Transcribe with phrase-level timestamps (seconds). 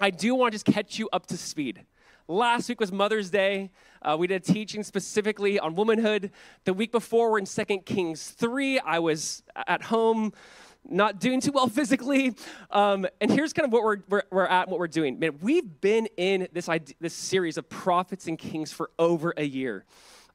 [0.00, 1.84] I do want to just catch you up to speed.
[2.28, 3.70] Last week was Mother's Day.
[4.00, 6.30] Uh, we did a teaching specifically on womanhood.
[6.64, 8.78] The week before, we're in 2 Kings 3.
[8.78, 10.32] I was at home,
[10.88, 12.34] not doing too well physically.
[12.70, 15.18] Um, and here's kind of what we're, we're, we're at and what we're doing.
[15.18, 16.68] Man, we've been in this,
[17.00, 19.84] this series of prophets and kings for over a year.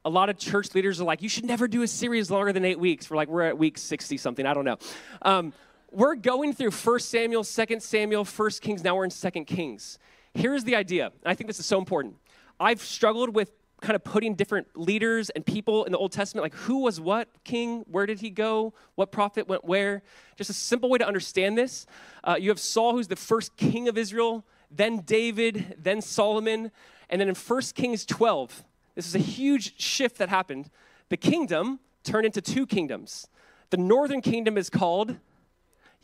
[0.04, 2.66] A lot of church leaders are like, you should never do a series longer than
[2.66, 3.08] eight weeks.
[3.08, 4.44] We're like, we're at week 60 something.
[4.44, 4.76] I don't know.
[5.22, 5.54] Um,
[5.94, 8.82] we're going through 1 Samuel, 2 Samuel, 1 Kings.
[8.82, 9.98] Now we're in 2 Kings.
[10.34, 11.12] Here's the idea.
[11.24, 12.16] I think this is so important.
[12.58, 16.54] I've struggled with kind of putting different leaders and people in the Old Testament, like
[16.54, 20.02] who was what king, where did he go, what prophet went where.
[20.36, 21.86] Just a simple way to understand this.
[22.24, 26.72] Uh, you have Saul, who's the first king of Israel, then David, then Solomon.
[27.08, 28.64] And then in 1 Kings 12,
[28.96, 30.70] this is a huge shift that happened.
[31.08, 33.28] The kingdom turned into two kingdoms.
[33.70, 35.16] The northern kingdom is called,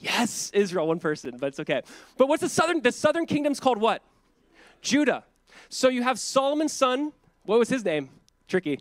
[0.01, 1.83] yes, Israel, one person, but it's okay.
[2.17, 2.81] But what's the southern?
[2.81, 4.03] The southern kingdom's called what?
[4.83, 5.25] Judah.
[5.69, 7.13] So you have Solomon's son.
[7.45, 8.11] What was his name?
[8.49, 8.81] Tricky.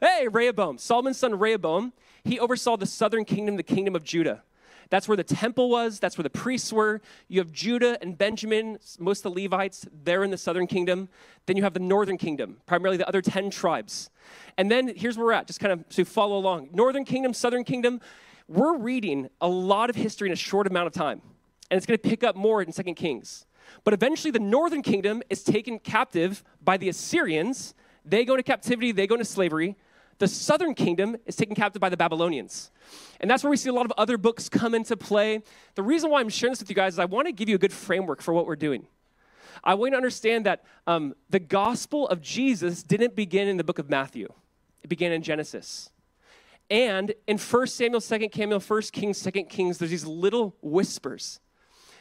[0.00, 0.78] Hey, Rehoboam.
[0.78, 1.92] Solomon's son Rehoboam.
[2.24, 4.42] He oversaw the southern kingdom, the kingdom of Judah.
[4.90, 6.00] That's where the temple was.
[6.00, 7.00] That's where the priests were.
[7.28, 11.08] You have Judah and Benjamin, most of the Levites, they're in the southern kingdom.
[11.46, 14.10] Then you have the northern kingdom, primarily the other 10 tribes.
[14.58, 16.70] And then here's where we're at, just kind of to follow along.
[16.72, 18.00] Northern kingdom, southern kingdom,
[18.50, 21.22] we're reading a lot of history in a short amount of time.
[21.70, 23.46] And it's going to pick up more in Second Kings.
[23.84, 27.74] But eventually, the northern kingdom is taken captive by the Assyrians.
[28.04, 29.76] They go into captivity, they go into slavery.
[30.18, 32.72] The southern kingdom is taken captive by the Babylonians.
[33.20, 35.42] And that's where we see a lot of other books come into play.
[35.76, 37.54] The reason why I'm sharing this with you guys is I want to give you
[37.54, 38.86] a good framework for what we're doing.
[39.62, 43.64] I want you to understand that um, the gospel of Jesus didn't begin in the
[43.64, 44.28] book of Matthew,
[44.82, 45.90] it began in Genesis.
[46.70, 51.40] And in 1 Samuel, 2 Samuel, 1 Kings, 2 Kings, there's these little whispers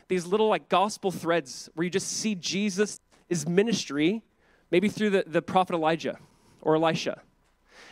[0.10, 3.00] these little like gospel threads where you just see Jesus'
[3.48, 4.22] ministry,
[4.72, 6.18] maybe through the, the prophet Elijah
[6.62, 7.22] or Elisha.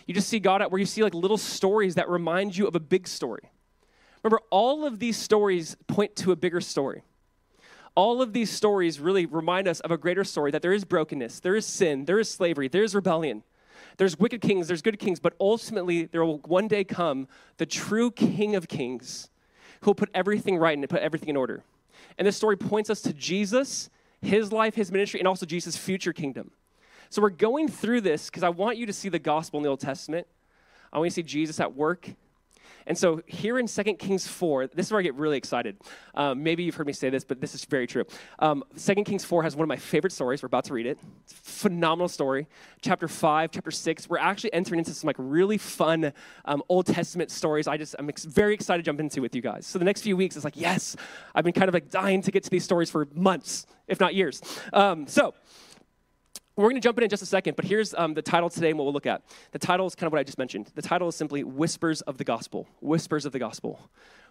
[0.05, 2.76] You just see God at where you see like little stories that remind you of
[2.76, 3.52] a big story.
[4.23, 7.04] Remember, all of these stories point to a bigger story.
[7.95, 11.39] All of these stories really remind us of a greater story that there is brokenness,
[11.39, 13.43] there is sin, there is slavery, there is rebellion.
[13.97, 17.27] There's wicked kings, there's good kings, but ultimately there will one day come
[17.58, 19.30] the true King of Kings
[19.81, 21.63] who will put everything right and put everything in order.
[22.17, 23.89] And this story points us to Jesus,
[24.21, 26.52] his life, his ministry, and also Jesus' future kingdom.
[27.09, 29.69] So we're going through this because I want you to see the gospel in the
[29.69, 30.27] Old Testament.
[30.91, 32.09] I want you to see Jesus at work
[32.87, 35.77] and so here in 2 Kings 4, this is where I get really excited.
[36.15, 38.05] Um, maybe you've heard me say this, but this is very true.
[38.39, 40.42] Um, 2 Kings 4 has one of my favorite stories.
[40.42, 40.98] We're about to read it.
[41.27, 42.48] Phenomenal story.
[42.81, 46.14] Chapter 5, chapter 6, we're actually entering into some like really fun
[46.45, 49.42] um, Old Testament stories I just, I'm ex- very excited to jump into with you
[49.42, 49.67] guys.
[49.67, 50.95] So the next few weeks, it's like, yes,
[51.36, 54.15] I've been kind of like dying to get to these stories for months, if not
[54.15, 54.42] years.
[54.73, 55.33] Um, so
[56.63, 58.69] we're going to jump in in just a second, but here's um, the title today
[58.69, 59.21] and what we'll look at.
[59.51, 60.71] The title is kind of what I just mentioned.
[60.73, 62.67] The title is simply Whispers of the Gospel.
[62.81, 63.79] Whispers of the Gospel.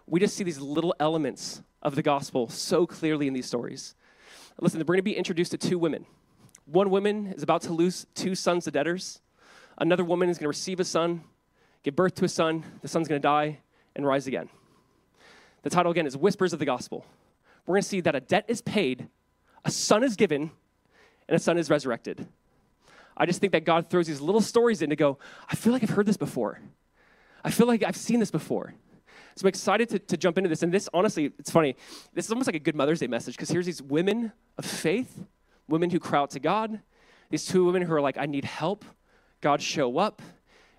[0.05, 3.95] We just see these little elements of the gospel so clearly in these stories.
[4.59, 6.05] Listen, we're going to be introduced to two women.
[6.65, 9.21] One woman is about to lose two sons to debtors.
[9.77, 11.23] Another woman is going to receive a son,
[11.83, 12.63] give birth to a son.
[12.81, 13.59] The son's going to die
[13.95, 14.49] and rise again.
[15.63, 17.05] The title again is Whispers of the Gospel.
[17.65, 19.07] We're going to see that a debt is paid,
[19.63, 20.51] a son is given,
[21.27, 22.27] and a son is resurrected.
[23.15, 25.17] I just think that God throws these little stories in to go,
[25.49, 26.59] I feel like I've heard this before.
[27.43, 28.73] I feel like I've seen this before.
[29.35, 30.63] So I'm excited to, to jump into this.
[30.63, 31.75] And this, honestly, it's funny.
[32.13, 35.25] This is almost like a good Mother's Day message because here's these women of faith,
[35.67, 36.79] women who cry out to God,
[37.29, 38.85] these two women who are like, I need help.
[39.41, 40.21] God show up,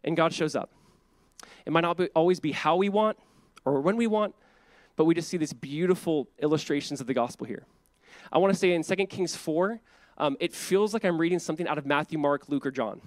[0.03, 0.73] and God shows up.
[1.65, 3.19] It might not be, always be how we want
[3.65, 4.35] or when we want,
[4.97, 7.67] but we just see these beautiful illustrations of the gospel here.
[8.33, 9.81] I want to say in 2 Kings 4,
[10.19, 13.01] um, it feels like I'm reading something out of Matthew, Mark, Luke, or John.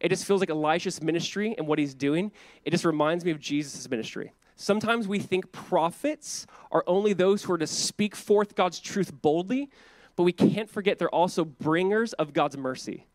[0.00, 2.32] It just feels like Elisha's ministry and what he's doing.
[2.64, 4.32] It just reminds me of Jesus' ministry.
[4.56, 9.70] Sometimes we think prophets are only those who are to speak forth God's truth boldly,
[10.16, 13.06] but we can't forget they're also bringers of God's mercy.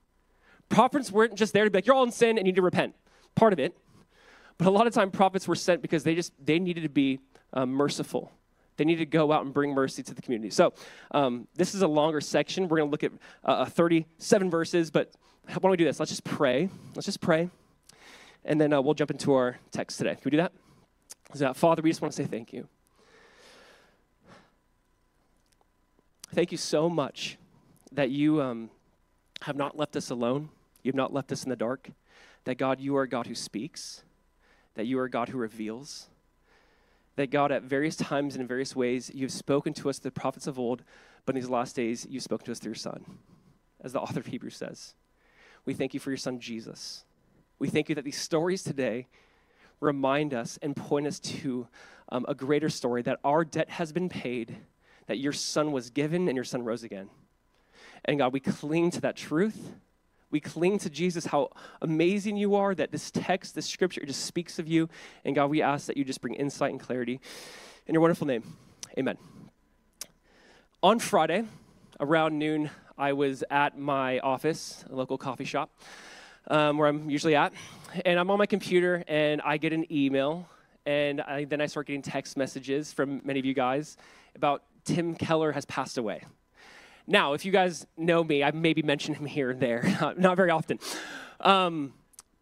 [0.70, 2.62] Prophets weren't just there to be like, you're all in sin and you need to
[2.62, 2.96] repent.
[3.36, 3.76] Part of it.
[4.58, 7.20] But a lot of time prophets were sent because they just they needed to be
[7.54, 8.32] uh, merciful
[8.82, 10.50] they need to go out and bring mercy to the community.
[10.50, 10.74] So,
[11.12, 12.68] um, this is a longer section.
[12.68, 13.12] We're going to look at
[13.46, 15.12] uh, 37 verses, but
[15.46, 16.00] why don't we do this?
[16.00, 16.68] Let's just pray.
[16.96, 17.52] Let's just pray,
[18.44, 20.16] and then uh, we'll jump into our text today.
[20.16, 20.52] Can we do that?
[21.36, 22.68] So, Father, we just want to say thank you.
[26.34, 27.38] Thank you so much
[27.92, 28.72] that you um,
[29.44, 30.50] have not left us alone.
[30.82, 31.92] You have not left us in the dark.
[32.46, 34.02] That God, you are a God who speaks.
[34.74, 36.08] That you are a God who reveals
[37.16, 40.20] that God, at various times and in various ways, you've spoken to us, through the
[40.20, 40.84] prophets of old,
[41.26, 43.06] but in these last days, you've spoken to us through your Son,
[43.82, 44.96] as the author of Hebrews says.
[45.66, 47.04] We thank you for your Son, Jesus.
[47.60, 49.08] We thank you that these stories today
[49.80, 51.68] remind us and point us to
[52.10, 54.58] um, a greater story that our debt has been paid,
[55.08, 57.10] that your Son was given, and your Son rose again.
[58.06, 59.74] And God, we cling to that truth.
[60.32, 61.50] We cling to Jesus, how
[61.82, 64.90] amazing you are, that this text, this scripture just speaks of you.
[65.26, 67.20] And God, we ask that you just bring insight and clarity.
[67.86, 68.44] In your wonderful name,
[68.98, 69.18] amen.
[70.82, 71.44] On Friday,
[72.00, 75.70] around noon, I was at my office, a local coffee shop,
[76.48, 77.54] um, where I'm usually at.
[78.06, 80.48] And I'm on my computer and I get an email.
[80.86, 83.98] And I, then I start getting text messages from many of you guys
[84.36, 86.24] about Tim Keller has passed away.
[87.12, 89.84] Now, if you guys know me, I maybe mentioned him here and there,
[90.18, 90.80] not very often.
[91.42, 91.94] Um,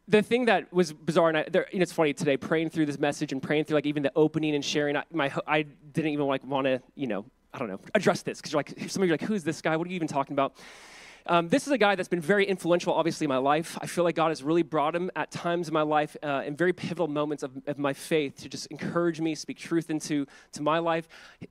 [0.07, 3.31] the thing that was bizarre, and I, there, it's funny today, praying through this message
[3.31, 4.95] and praying through like even the opening and sharing.
[4.95, 8.37] I, my, I didn't even like want to, you know, I don't know, address this
[8.39, 9.75] because you're like, some of you are like, who's this guy?
[9.75, 10.55] What are you even talking about?
[11.29, 13.77] Um, this is a guy that's been very influential, obviously, in my life.
[13.79, 16.55] I feel like God has really brought him at times in my life, uh, in
[16.55, 20.63] very pivotal moments of, of, my faith, to just encourage me, speak truth into to
[20.63, 21.07] my life.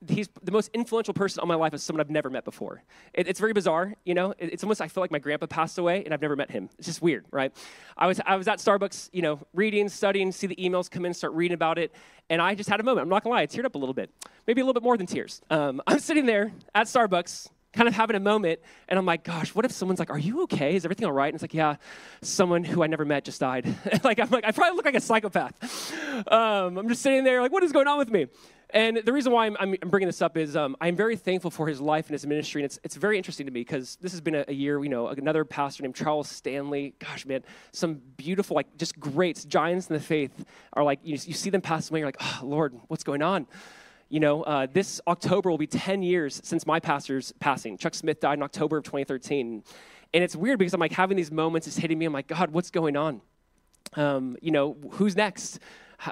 [0.09, 2.83] He's the most influential person on my life is someone I've never met before.
[3.15, 4.33] It, it's very bizarre, you know.
[4.33, 6.71] It, it's almost I feel like my grandpa passed away and I've never met him.
[6.77, 7.55] It's just weird, right?
[7.97, 11.15] I was I was at Starbucks, you know, reading, studying, see the emails come in,
[11.15, 11.95] start reading about it,
[12.29, 13.05] and I just had a moment.
[13.05, 14.11] I'm not gonna lie, I teared up a little bit,
[14.49, 15.41] maybe a little bit more than tears.
[15.51, 19.55] Um, I'm sitting there at Starbucks kind of having a moment, and I'm like, gosh,
[19.55, 20.75] what if someone's like, are you okay?
[20.75, 21.27] Is everything all right?
[21.27, 21.77] And it's like, yeah,
[22.23, 23.67] someone who I never met just died.
[24.05, 25.93] like, I'm like, I probably look like a psychopath.
[26.31, 28.27] Um, I'm just sitting there, like, what is going on with me?
[28.71, 31.67] And the reason why I'm, I'm bringing this up is um, I'm very thankful for
[31.67, 32.61] his life and his ministry.
[32.61, 34.91] And it's, it's very interesting to me because this has been a, a, year, you
[34.91, 36.95] know, another pastor named Charles Stanley.
[36.99, 40.45] Gosh, man, some beautiful, like, just greats, giants in the faith
[40.75, 43.47] are like, you, you see them pass away, you're like, oh, Lord, what's going on?
[44.09, 47.77] You know, uh, this October will be 10 years since my pastor's passing.
[47.77, 49.63] Chuck Smith died in October of 2013.
[50.15, 52.07] And it's weird because I'm like having these moments, it's hitting me.
[52.07, 53.21] I'm like, God, what's going on?
[53.95, 55.59] Um, you know, who's next?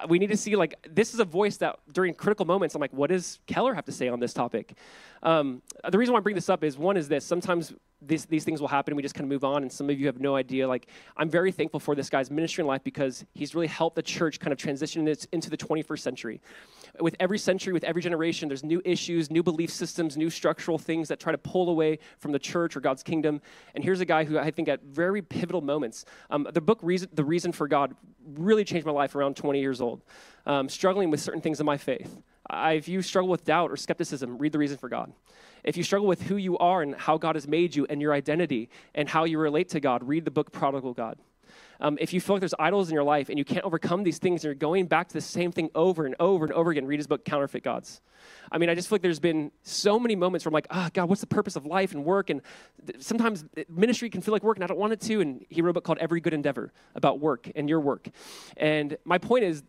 [0.08, 2.92] We need to see, like, this is a voice that during critical moments, I'm like,
[2.92, 4.76] what does Keller have to say on this topic?
[5.22, 8.44] Um, the reason why I bring this up is one is this sometimes these, these
[8.44, 10.20] things will happen and we just kind of move on and some of you have
[10.20, 10.86] no idea like
[11.16, 14.38] i'm very thankful for this guy's ministry in life because he's really helped the church
[14.38, 16.40] kind of transition into the 21st century.
[17.00, 21.08] With every century with every generation there's new issues new belief systems new structural things
[21.08, 23.40] that try to pull away from the church or god's kingdom.
[23.74, 27.08] And here's a guy who i think at very pivotal moments um, the book reason,
[27.12, 27.94] the reason for god
[28.34, 30.02] really changed my life around 20 years old.
[30.44, 32.18] Um, struggling with certain things in my faith
[32.52, 35.12] if you struggle with doubt or skepticism, read The Reason for God.
[35.64, 38.12] If you struggle with who you are and how God has made you and your
[38.12, 41.18] identity and how you relate to God, read the book Prodigal God.
[41.80, 44.18] Um, if you feel like there's idols in your life and you can't overcome these
[44.18, 46.86] things and you're going back to the same thing over and over and over again,
[46.86, 48.00] read his book, Counterfeit Gods.
[48.50, 50.88] I mean, I just feel like there's been so many moments where I'm like, oh,
[50.92, 52.30] God, what's the purpose of life and work?
[52.30, 52.40] And
[52.98, 55.20] sometimes ministry can feel like work and I don't want it to.
[55.20, 58.08] And he wrote a book called Every Good Endeavor about work and your work.
[58.56, 59.62] And my point is,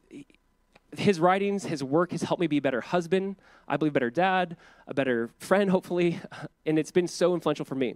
[0.95, 3.35] his writings, his work has helped me be a better husband,
[3.67, 4.55] I believe better dad,
[4.87, 6.19] a better friend, hopefully,
[6.65, 7.95] and it's been so influential for me.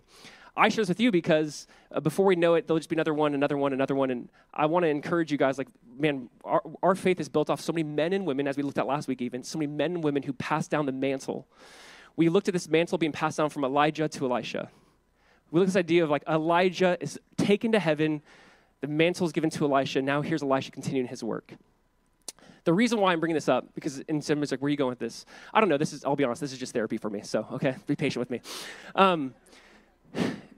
[0.55, 3.13] I share this with you because uh, before we know it, there'll just be another
[3.13, 5.57] one, another one, another one, and I want to encourage you guys.
[5.57, 8.63] Like, man, our, our faith is built off so many men and women, as we
[8.63, 11.47] looked at last week, even so many men and women who passed down the mantle.
[12.17, 14.69] We looked at this mantle being passed down from Elijah to Elisha.
[15.51, 18.21] We look at this idea of like Elijah is taken to heaven,
[18.81, 20.01] the mantle is given to Elisha.
[20.01, 21.53] Now here's Elisha continuing his work.
[22.63, 24.89] The reason why I'm bringing this up, because in somebody's like, where are you going
[24.89, 25.25] with this?
[25.53, 25.77] I don't know.
[25.77, 27.21] This is, I'll be honest, this is just therapy for me.
[27.21, 28.41] So, okay, be patient with me.
[28.95, 29.33] Um,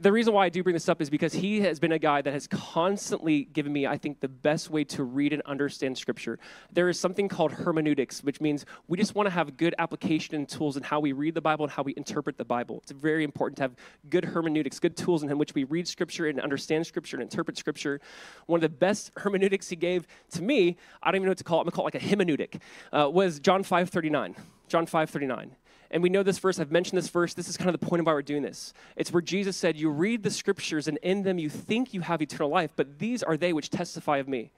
[0.03, 2.21] the reason why I do bring this up is because he has been a guy
[2.21, 6.39] that has constantly given me, I think, the best way to read and understand Scripture.
[6.73, 10.47] There is something called hermeneutics, which means we just want to have good application and
[10.47, 12.79] tools in how we read the Bible and how we interpret the Bible.
[12.83, 13.75] It's very important to have
[14.09, 18.01] good hermeneutics, good tools in which we read Scripture and understand Scripture and interpret Scripture.
[18.47, 21.45] One of the best hermeneutics he gave to me, I don't even know what to
[21.45, 24.35] call it, I'm going to call it like a hymneutic, uh, was John 5 39.
[24.67, 25.55] John 5 39.
[25.93, 27.35] And we know this verse, I've mentioned this verse.
[27.35, 28.73] This is kind of the point of why we're doing this.
[28.95, 32.19] It's where Jesus said, You read the scriptures, and in them you think you have
[32.19, 34.51] eternal life, but these are they which testify of me.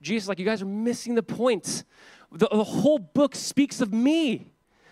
[0.00, 1.84] Jesus, like, you guys are missing the point.
[2.32, 4.46] The, the whole book speaks of me.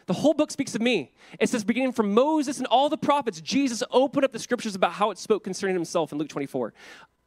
[0.05, 1.12] The whole book speaks of me.
[1.41, 4.93] It says, beginning from Moses and all the prophets, Jesus opened up the scriptures about
[4.93, 6.75] how it spoke concerning himself in Luke 24.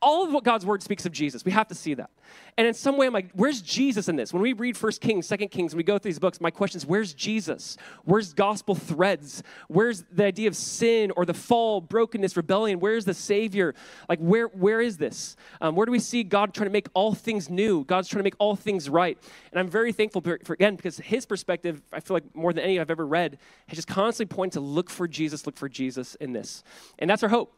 [0.01, 1.43] All of what God's word speaks of Jesus.
[1.43, 2.09] We have to see that.
[2.57, 4.33] And in some way, I'm like, where's Jesus in this?
[4.33, 6.77] When we read First Kings, Second Kings, when we go through these books, my question
[6.77, 7.77] is, where's Jesus?
[8.05, 9.43] Where's gospel threads?
[9.67, 12.79] Where's the idea of sin or the fall, brokenness, rebellion?
[12.79, 13.75] Where's the Savior?
[14.07, 15.35] Like, where, where is this?
[15.61, 17.83] Um, where do we see God trying to make all things new?
[17.85, 19.17] God's trying to make all things right.
[19.51, 22.63] And I'm very thankful for, for again, because his perspective, I feel like more than
[22.63, 23.37] any I've ever read,
[23.67, 26.63] has just constantly pointed to look for Jesus, look for Jesus in this.
[26.99, 27.53] And that's our hope.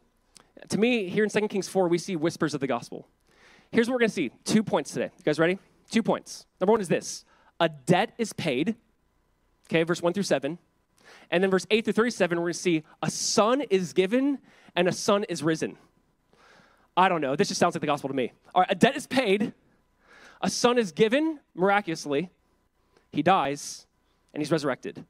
[0.70, 3.08] To me, here in 2 Kings 4, we see whispers of the gospel.
[3.72, 5.12] Here's what we're going to see two points today.
[5.18, 5.58] You guys ready?
[5.90, 6.46] Two points.
[6.60, 7.26] Number one is this
[7.60, 8.76] a debt is paid.
[9.70, 10.58] Okay, verse 1 through 7.
[11.30, 14.40] And then verse 8 through 37, we're going to see a son is given
[14.76, 15.78] and a son is risen.
[16.96, 17.36] I don't know.
[17.36, 18.34] This just sounds like the gospel to me.
[18.54, 19.54] All right, a debt is paid,
[20.42, 22.30] a son is given miraculously,
[23.12, 23.86] he dies,
[24.34, 25.06] and he's resurrected.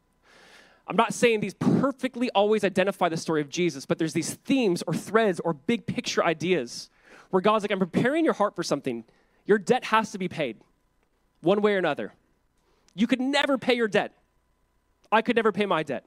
[0.87, 4.83] I'm not saying these perfectly always identify the story of Jesus, but there's these themes
[4.85, 6.89] or threads or big picture ideas
[7.29, 9.05] where God's like, I'm preparing your heart for something.
[9.45, 10.57] Your debt has to be paid
[11.41, 12.13] one way or another.
[12.93, 14.13] You could never pay your debt.
[15.11, 16.05] I could never pay my debt.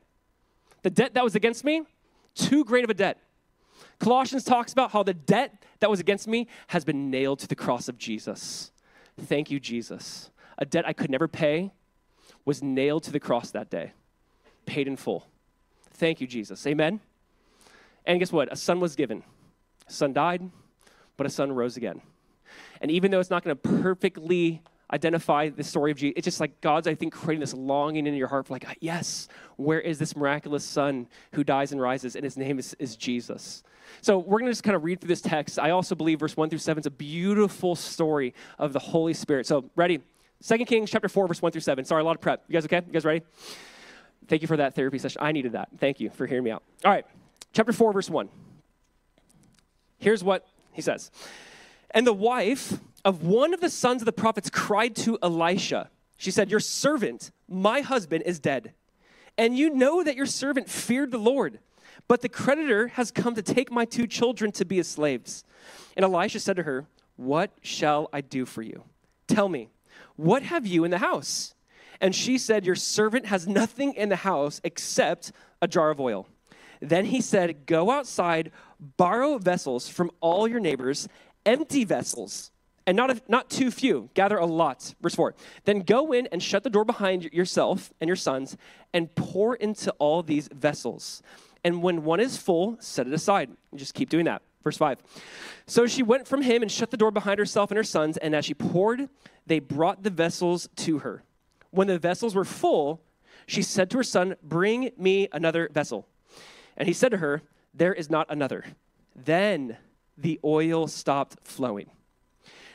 [0.83, 1.83] The debt that was against me,
[2.35, 3.19] too great of a debt.
[3.99, 7.54] Colossians talks about how the debt that was against me has been nailed to the
[7.54, 8.71] cross of Jesus.
[9.19, 10.31] Thank you, Jesus.
[10.59, 11.73] A debt I could never pay
[12.45, 13.93] was nailed to the cross that day
[14.66, 15.26] paid in full.
[15.92, 16.66] Thank you, Jesus.
[16.66, 17.00] Amen.
[18.06, 18.52] And guess what?
[18.52, 19.23] A son was given.
[19.88, 20.50] A son died,
[21.16, 22.00] but a son rose again.
[22.80, 26.40] And even though it's not going to perfectly identify the story of Jesus, it's just
[26.40, 29.80] like God's, I think, creating this longing in your heart for, like, ah, yes, where
[29.80, 32.16] is this miraculous son who dies and rises?
[32.16, 33.62] And his name is, is Jesus.
[34.02, 35.59] So we're going to just kind of read through this text.
[35.59, 39.47] I also believe verse 1 through 7 is a beautiful story of the Holy Spirit.
[39.47, 40.00] So, ready?
[40.40, 41.85] Second Kings chapter 4, verse 1 through 7.
[41.85, 42.44] Sorry, a lot of prep.
[42.49, 42.83] You guys okay?
[42.87, 43.23] You guys ready?
[44.28, 45.21] Thank you for that therapy session.
[45.23, 45.69] I needed that.
[45.78, 46.62] Thank you for hearing me out.
[46.85, 47.07] All right,
[47.52, 48.28] chapter 4, verse 1.
[49.99, 51.11] Here's what he says
[51.90, 55.90] And the wife of one of the sons of the prophets cried to Elisha.
[56.16, 58.73] She said, Your servant, my husband, is dead.
[59.37, 61.59] And you know that your servant feared the Lord.
[62.07, 65.45] But the creditor has come to take my two children to be his slaves.
[65.97, 68.85] And Elisha said to her, What shall I do for you?
[69.26, 69.71] Tell me,
[70.16, 71.54] what have you in the house?
[72.01, 76.29] And she said, Your servant has nothing in the house except a jar of oil.
[76.81, 78.51] Then he said, Go outside,
[78.97, 81.09] borrow vessels from all your neighbors,
[81.47, 82.51] empty vessels,
[82.87, 84.95] and not, a, not too few, gather a lot.
[85.01, 85.35] Verse 4.
[85.65, 88.57] Then go in and shut the door behind yourself and your sons,
[88.93, 91.23] and pour into all these vessels.
[91.63, 93.51] And when one is full, set it aside.
[93.71, 94.43] And just keep doing that.
[94.63, 94.99] Verse 5.
[95.67, 98.35] So she went from him and shut the door behind herself and her sons, and
[98.35, 99.09] as she poured,
[99.47, 101.23] they brought the vessels to her.
[101.75, 103.02] When the vessels were full,
[103.47, 106.07] she said to her son, Bring me another vessel.
[106.76, 107.43] And he said to her,
[107.75, 108.64] There is not another.
[109.16, 109.76] Then
[110.16, 111.90] the oil stopped flowing.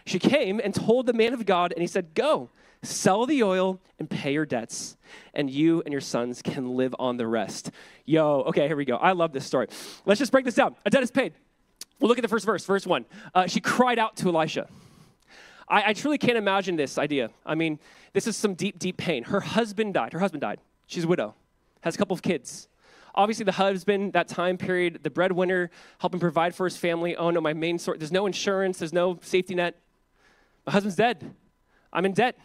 [0.06, 2.50] She came and told the man of God, and he said, Go,
[2.84, 4.98] sell the oil and pay your debts,
[5.34, 7.72] and you and your sons can live on the rest.
[8.06, 8.98] Yo, okay, here we go.
[8.98, 9.68] I love this story.
[10.06, 10.76] Let's just break this down.
[10.86, 11.34] A debt is paid.
[12.02, 13.06] We'll look at the first verse, verse one.
[13.34, 14.68] Uh, she cried out to Elisha.
[15.70, 17.30] I, I truly can't imagine this idea.
[17.46, 17.80] I mean,
[18.14, 19.24] this is some deep, deep pain.
[19.24, 20.14] Her husband died.
[20.14, 20.60] Her husband died.
[20.88, 21.36] She's a widow,
[21.82, 22.68] has a couple of kids.
[23.16, 27.16] Obviously, the husband, that time period, the breadwinner, helping provide for his family.
[27.16, 29.76] Oh no, my main source, there's no insurance, there's no safety net.
[30.66, 31.34] My husband's dead.
[31.92, 32.38] I'm in debt.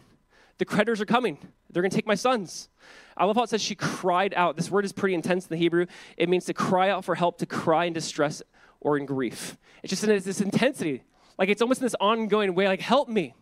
[0.57, 1.37] The creditors are coming.
[1.69, 2.69] They're going to take my sons.
[3.17, 4.55] I love how it says she cried out.
[4.55, 5.85] This word is pretty intense in the Hebrew.
[6.17, 8.41] It means to cry out for help, to cry in distress
[8.79, 9.57] or in grief.
[9.83, 11.03] It's just in this intensity.
[11.37, 13.33] Like it's almost in this ongoing way, like, help me.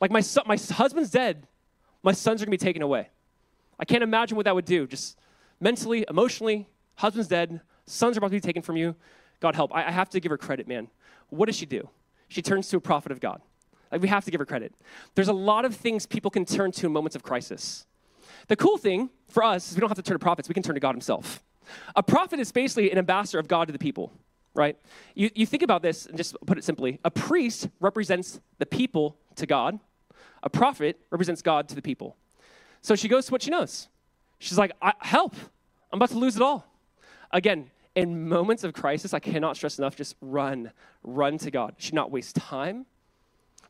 [0.00, 1.46] Like my son, my husband's dead.
[2.02, 3.10] My sons are gonna be taken away.
[3.78, 4.86] I can't imagine what that would do.
[4.86, 5.18] Just
[5.60, 8.94] mentally, emotionally, husband's dead, sons are about to be taken from you.
[9.40, 9.74] God help.
[9.74, 10.88] I, I have to give her credit, man.
[11.28, 11.88] What does she do?
[12.28, 13.42] She turns to a prophet of God.
[13.92, 14.74] Like we have to give her credit.
[15.14, 17.86] There's a lot of things people can turn to in moments of crisis.
[18.48, 20.62] The cool thing for us is we don't have to turn to prophets, we can
[20.62, 21.42] turn to God Himself.
[21.94, 24.12] A prophet is basically an ambassador of God to the people
[24.54, 24.76] right?
[25.14, 29.16] You, you think about this, and just put it simply a priest represents the people
[29.36, 29.78] to God,
[30.42, 32.16] a prophet represents God to the people.
[32.82, 33.88] So she goes to what she knows.
[34.38, 35.34] She's like, Help,
[35.92, 36.66] I'm about to lose it all.
[37.30, 41.74] Again, in moments of crisis, I cannot stress enough just run, run to God.
[41.78, 42.86] She not waste time.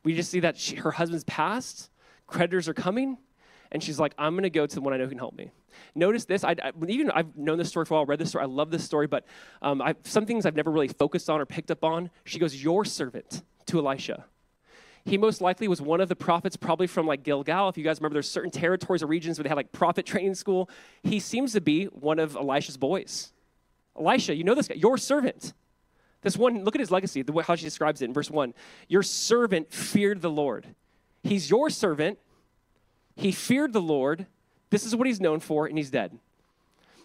[0.02, 1.90] We just see that she, her husband's passed,
[2.26, 3.18] creditors are coming,
[3.72, 5.50] and she's like, I'm going to go to the one I know can help me.
[5.94, 6.44] Notice this.
[6.44, 8.44] I, I, even I've known this story for a while, read this story.
[8.44, 9.24] I love this story, but
[9.62, 12.10] um, I, some things I've never really focused on or picked up on.
[12.24, 14.24] She goes, Your servant to Elisha.
[15.04, 17.68] He most likely was one of the prophets, probably from like Gilgal.
[17.68, 20.34] If you guys remember, there's certain territories or regions where they had like prophet training
[20.34, 20.68] school.
[21.02, 23.32] He seems to be one of Elisha's boys.
[23.98, 25.54] Elisha, you know this guy, your servant.
[26.22, 28.52] This one, look at his legacy, the way how she describes it in verse one.
[28.88, 30.66] Your servant feared the Lord.
[31.22, 32.18] He's your servant.
[33.20, 34.26] He feared the Lord.
[34.70, 36.18] This is what he's known for, and he's dead.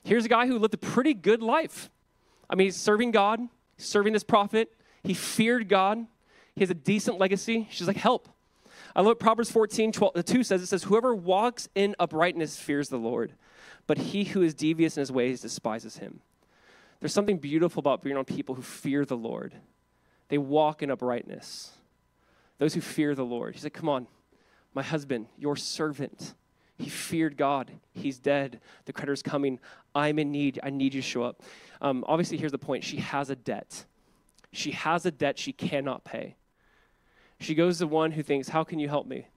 [0.01, 1.89] Here's a guy who lived a pretty good life.
[2.49, 3.41] I mean, he's serving God,
[3.77, 4.71] serving this prophet.
[5.03, 6.05] He feared God.
[6.55, 7.67] He has a decent legacy.
[7.69, 8.29] She's like, help.
[8.95, 10.61] I love Proverbs 14, 12, uh, 2 says.
[10.61, 13.33] It says, Whoever walks in uprightness fears the Lord,
[13.85, 16.21] but he who is devious in his ways despises him.
[17.01, 19.53] There's something beautiful about being on people who fear the Lord.
[20.29, 21.73] They walk in uprightness.
[22.57, 23.53] Those who fear the Lord.
[23.55, 24.07] He said, Come on,
[24.75, 26.35] my husband, your servant.
[26.77, 27.71] He feared God.
[27.93, 28.59] He's dead.
[28.83, 29.59] The creditor's coming.
[29.95, 30.59] I'm in need.
[30.61, 31.41] I need you to show up.
[31.81, 33.85] Um, obviously, here's the point she has a debt.
[34.51, 36.35] She has a debt she cannot pay.
[37.39, 39.27] She goes to one who thinks, How can you help me?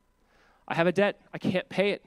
[0.66, 1.20] I have a debt.
[1.32, 2.04] I can't pay it.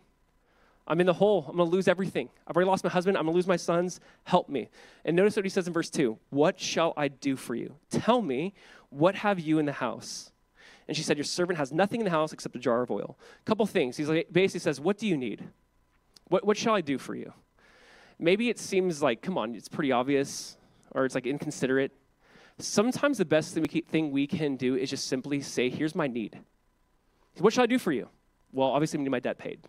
[0.88, 1.46] I'm in the hole.
[1.48, 2.30] I'm going to lose everything.
[2.46, 3.18] I've already lost my husband.
[3.18, 4.00] I'm going to lose my sons.
[4.26, 4.70] Help me.
[5.06, 7.76] And notice what he says in verse 2 What shall I do for you?
[7.90, 8.54] Tell me,
[8.90, 10.31] what have you in the house?
[10.92, 13.18] And she said, Your servant has nothing in the house except a jar of oil.
[13.40, 13.96] A couple things.
[13.96, 15.42] He like, basically says, What do you need?
[16.28, 17.32] What, what shall I do for you?
[18.20, 20.58] Maybe it seems like, come on, it's pretty obvious,
[20.92, 21.94] or it's like inconsiderate.
[22.60, 26.38] Sometimes the best thing we can do is just simply say, Here's my need.
[27.38, 28.10] What shall I do for you?
[28.52, 29.62] Well, obviously, we need my debt paid.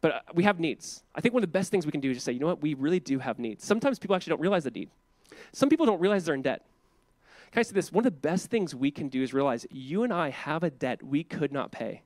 [0.00, 1.04] But uh, we have needs.
[1.14, 2.48] I think one of the best things we can do is just say, you know
[2.48, 3.64] what, we really do have needs.
[3.64, 4.90] Sometimes people actually don't realize the need.
[5.52, 6.66] Some people don't realize they're in debt.
[7.54, 7.92] Can I say this?
[7.92, 10.70] One of the best things we can do is realize you and I have a
[10.70, 12.02] debt we could not pay.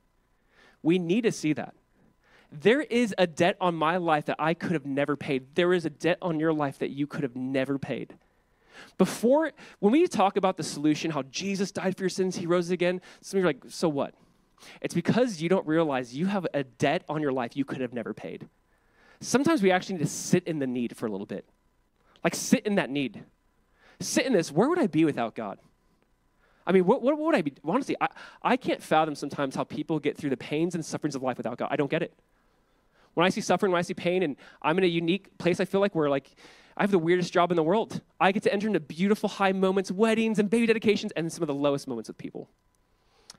[0.83, 1.75] We need to see that.
[2.53, 5.55] There is a debt on my life that I could have never paid.
[5.55, 8.19] There is a debt on your life that you could have never paid.
[8.99, 12.69] Before, when we talk about the solution, how Jesus died for your sins, he rose
[12.69, 14.13] again, some of you are like, so what?
[14.83, 17.95] It's because you don't realize you have a debt on your life you could have
[17.95, 18.47] never paid.
[19.23, 21.49] Sometimes we actually need to sit in the need for a little bit.
[22.23, 23.25] Like, sit in that need.
[24.01, 24.53] Sit in this.
[24.53, 25.59] Where would I be without God?
[26.67, 27.55] I mean, what, what, would I be?
[27.65, 28.09] Honestly, I,
[28.43, 31.57] I can't fathom sometimes how people get through the pains and sufferings of life without
[31.57, 31.69] God.
[31.71, 32.13] I don't get it.
[33.15, 35.65] When I see suffering, when I see pain, and I'm in a unique place, I
[35.65, 36.31] feel like we're like,
[36.77, 38.01] I have the weirdest job in the world.
[38.21, 41.49] I get to enter into beautiful high moments, weddings, and baby dedications, and some of
[41.49, 42.49] the lowest moments with people.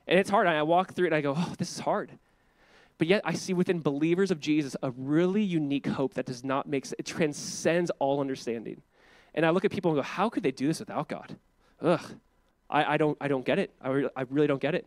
[0.08, 0.48] And it's hard.
[0.48, 2.12] I walk through it and I go, oh, this is hard.
[2.98, 6.68] But yet I see within believers of Jesus a really unique hope that does not
[6.68, 8.82] make it transcends all understanding.
[9.34, 11.36] And I look at people and go, how could they do this without God?
[11.82, 12.02] Ugh.
[12.70, 13.72] I, I don't I don't get it.
[13.82, 14.86] I, re- I really don't get it.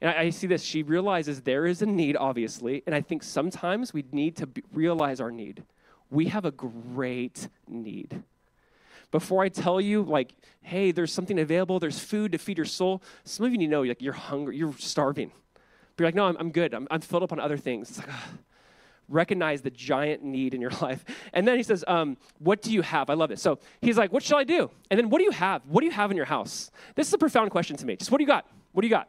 [0.00, 0.62] And I, I, see this.
[0.62, 5.20] She realizes there is a need, obviously, and I think sometimes we need to realize
[5.20, 5.62] our need.
[6.10, 8.22] We have a great need
[9.14, 13.00] before I tell you, like, hey, there's something available, there's food to feed your soul,
[13.22, 15.30] some of you need to know, like, you're hungry, you're starving.
[15.94, 16.74] But you're like, no, I'm, I'm good.
[16.74, 17.90] I'm, I'm filled up on other things.
[17.90, 18.38] It's like, ugh.
[19.08, 21.04] Recognize the giant need in your life.
[21.32, 23.10] And then he says, um, what do you have?
[23.10, 23.38] I love it.
[23.38, 24.70] So he's like, what shall I do?
[24.90, 25.62] And then what do you have?
[25.66, 26.70] What do you have in your house?
[26.94, 27.96] This is a profound question to me.
[27.96, 28.46] Just what do you got?
[28.72, 29.08] What do you got?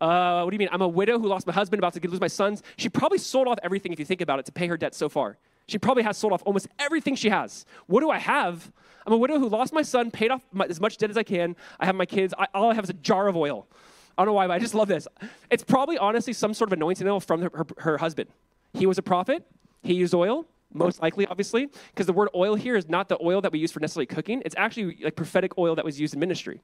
[0.00, 0.68] Uh, what do you mean?
[0.72, 2.62] I'm a widow who lost my husband, about to lose my sons.
[2.76, 5.08] She probably sold off everything, if you think about it, to pay her debt so
[5.08, 5.38] far.
[5.68, 7.64] She probably has sold off almost everything she has.
[7.86, 8.72] What do I have?
[9.06, 11.22] I'm a widow who lost my son, paid off my, as much debt as I
[11.22, 11.54] can.
[11.78, 12.34] I have my kids.
[12.36, 13.68] I, all I have is a jar of oil.
[14.16, 15.08] I don't know why, but I just love this.
[15.50, 18.28] It's probably honestly some sort of anointing oil from her, her, her husband.
[18.74, 19.44] He was a prophet.
[19.82, 23.40] He used oil, most likely, obviously, because the word oil here is not the oil
[23.40, 24.42] that we use for necessarily cooking.
[24.44, 26.60] It's actually like prophetic oil that was used in ministry.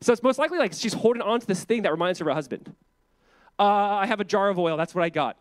[0.00, 2.28] So it's most likely like she's holding on to this thing that reminds her of
[2.28, 2.74] her husband.
[3.58, 4.76] Uh, I have a jar of oil.
[4.76, 5.36] That's what I got.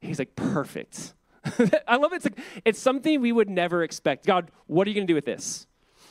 [0.00, 1.14] He's like, perfect.
[1.86, 2.16] I love it.
[2.16, 4.26] It's, like, it's something we would never expect.
[4.26, 5.66] God, what are you going to do with this?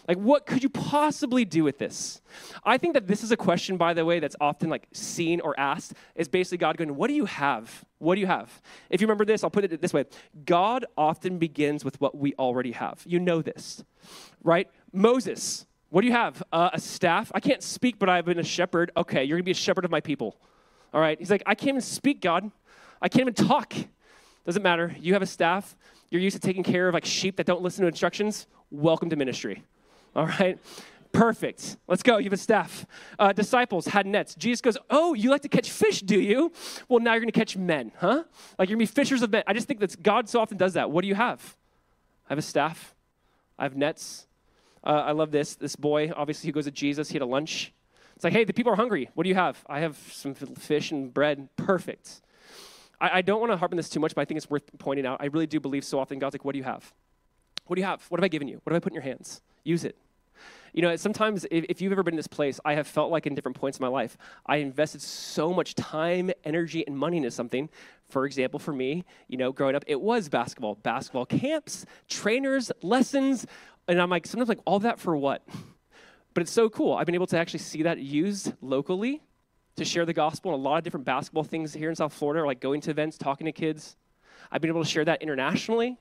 [0.08, 2.22] Like, what could you possibly do with this?
[2.63, 5.60] I think that this is a question, by the way, that's often like seen or
[5.60, 5.93] asked.
[6.15, 7.84] Is basically God going, "What do you have?
[8.00, 10.06] What do you have?" If you remember this, I'll put it this way:
[10.46, 13.04] God often begins with what we already have.
[13.06, 13.84] You know this,
[14.43, 14.70] right?
[14.93, 16.41] Moses, what do you have?
[16.52, 17.32] Uh, a staff.
[17.36, 18.91] I can't speak, but I've been a shepherd.
[18.96, 20.38] Okay, you're gonna be a shepherd of my people.
[20.93, 21.20] All right.
[21.20, 22.50] He's like, I can't even speak, God.
[23.02, 23.74] I can't even talk.
[24.46, 24.96] Doesn't matter.
[25.00, 25.76] You have a staff.
[26.10, 28.48] You're used to taking care of like sheep that don't listen to instructions.
[28.72, 29.63] Welcome to ministry.
[30.18, 30.60] All right?
[31.12, 31.78] Perfect.
[31.88, 32.18] Let's go.
[32.18, 32.86] You have a staff.
[33.18, 34.36] Uh, disciples had nets.
[34.36, 36.52] Jesus goes, Oh, you like to catch fish, do you?
[36.90, 38.24] Well, now you're going to catch men, huh?
[38.58, 39.44] Like you're going to be fishers of men.
[39.48, 40.92] I just think that God so often does that.
[40.92, 41.56] What do you have?
[42.26, 42.94] I have a staff.
[43.58, 44.28] I have nets.
[44.84, 45.56] Uh, I love this.
[45.56, 47.10] This boy, obviously, he goes to Jesus.
[47.10, 47.74] He had a lunch.
[48.16, 49.10] It's like, hey, the people are hungry.
[49.14, 49.64] What do you have?
[49.68, 51.50] I have some fish and bread.
[51.56, 52.22] Perfect.
[53.00, 54.64] I, I don't want to harp on this too much, but I think it's worth
[54.80, 55.18] pointing out.
[55.22, 56.94] I really do believe so often God's like, what do you have?
[57.68, 58.04] What do you have?
[58.10, 58.60] What have I given you?
[58.64, 59.42] What have I put in your hands?
[59.64, 59.98] Use it.
[60.78, 63.26] You know, sometimes if, if, you've ever been in this place, I have felt like
[63.26, 67.32] in different points in my life, I invested so much time, energy, and money into
[67.32, 67.68] something.
[68.10, 73.48] For example, for me, you know, growing up, it was basketball, basketball camps, trainers, lessons,
[73.88, 75.42] and I'm like, sometimes like, all that for what?
[76.36, 76.94] But it's so cool.
[76.94, 79.24] I've been able to actually see that used locally
[79.78, 82.46] to share the gospel and a lot of different basketball things here in South Florida,
[82.46, 83.96] like going to events, talking to kids.
[84.52, 85.98] I've been able to share that internationally.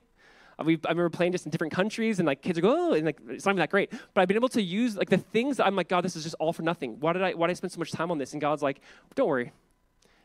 [0.59, 2.93] Uh, we I remember playing just in different countries, and like kids are go, oh,
[2.93, 3.91] and like it's not even that great.
[4.13, 6.23] But I've been able to use like the things that I'm like, God, this is
[6.23, 6.99] just all for nothing.
[6.99, 8.33] Why did I why did I spend so much time on this?
[8.33, 8.81] And God's like,
[9.15, 9.51] don't worry,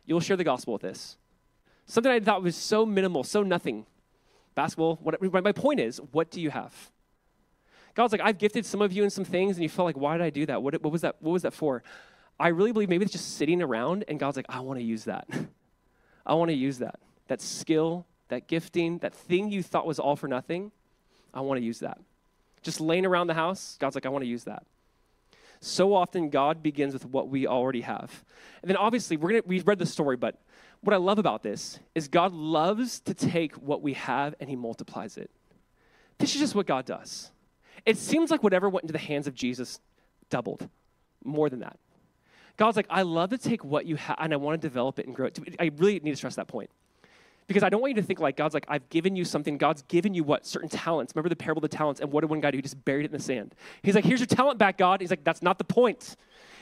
[0.06, 1.16] you'll share the gospel with this.
[1.86, 3.86] Something I thought was so minimal, so nothing.
[4.54, 4.98] Basketball.
[5.02, 6.74] What, my point is, what do you have?
[7.94, 10.16] God's like, I've gifted some of you in some things, and you felt like, why
[10.16, 10.62] did I do that?
[10.62, 11.16] What, what was that?
[11.20, 11.82] What was that for?
[12.38, 15.04] I really believe maybe it's just sitting around, and God's like, I want to use
[15.04, 15.28] that.
[16.26, 16.98] I want to use that.
[17.28, 20.72] That skill, that gifting, that thing you thought was all for nothing,
[21.34, 21.98] I want to use that.
[22.62, 24.64] Just laying around the house, God's like, I want to use that.
[25.60, 28.24] So often, God begins with what we already have.
[28.62, 30.40] And then obviously, we're gonna, we've read the story, but
[30.80, 34.56] what I love about this is God loves to take what we have and he
[34.56, 35.30] multiplies it.
[36.18, 37.30] This is just what God does.
[37.86, 39.80] It seems like whatever went into the hands of Jesus
[40.30, 40.68] doubled,
[41.24, 41.78] more than that.
[42.56, 45.06] God's like, I love to take what you have and I want to develop it
[45.06, 45.38] and grow it.
[45.58, 46.70] I really need to stress that point.
[47.46, 49.58] Because I don't want you to think like God's like, I've given you something.
[49.58, 50.46] God's given you what?
[50.46, 51.14] Certain talents.
[51.14, 52.00] Remember the parable of the talents?
[52.00, 52.58] And what did one guy do?
[52.58, 53.54] He just buried it in the sand.
[53.82, 55.00] He's like, here's your talent back, God.
[55.00, 56.16] He's like, that's not the point.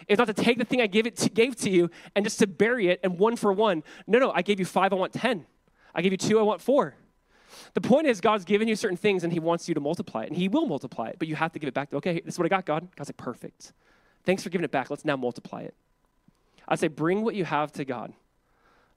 [0.09, 2.39] It's not to take the thing I gave, it to, gave to you and just
[2.39, 3.83] to bury it and one for one.
[4.07, 5.47] No, no, I gave you five, I want 10.
[5.95, 6.95] I gave you two, I want four.
[7.75, 10.29] The point is, God's given you certain things and He wants you to multiply it,
[10.29, 11.93] and He will multiply it, but you have to give it back.
[11.93, 12.89] Okay, this is what I got, God.
[12.97, 13.73] God's like, perfect.
[14.25, 14.91] Thanks for giving it back.
[14.91, 15.75] Let's now multiply it.
[16.69, 18.13] I'd say, bring what you have to God.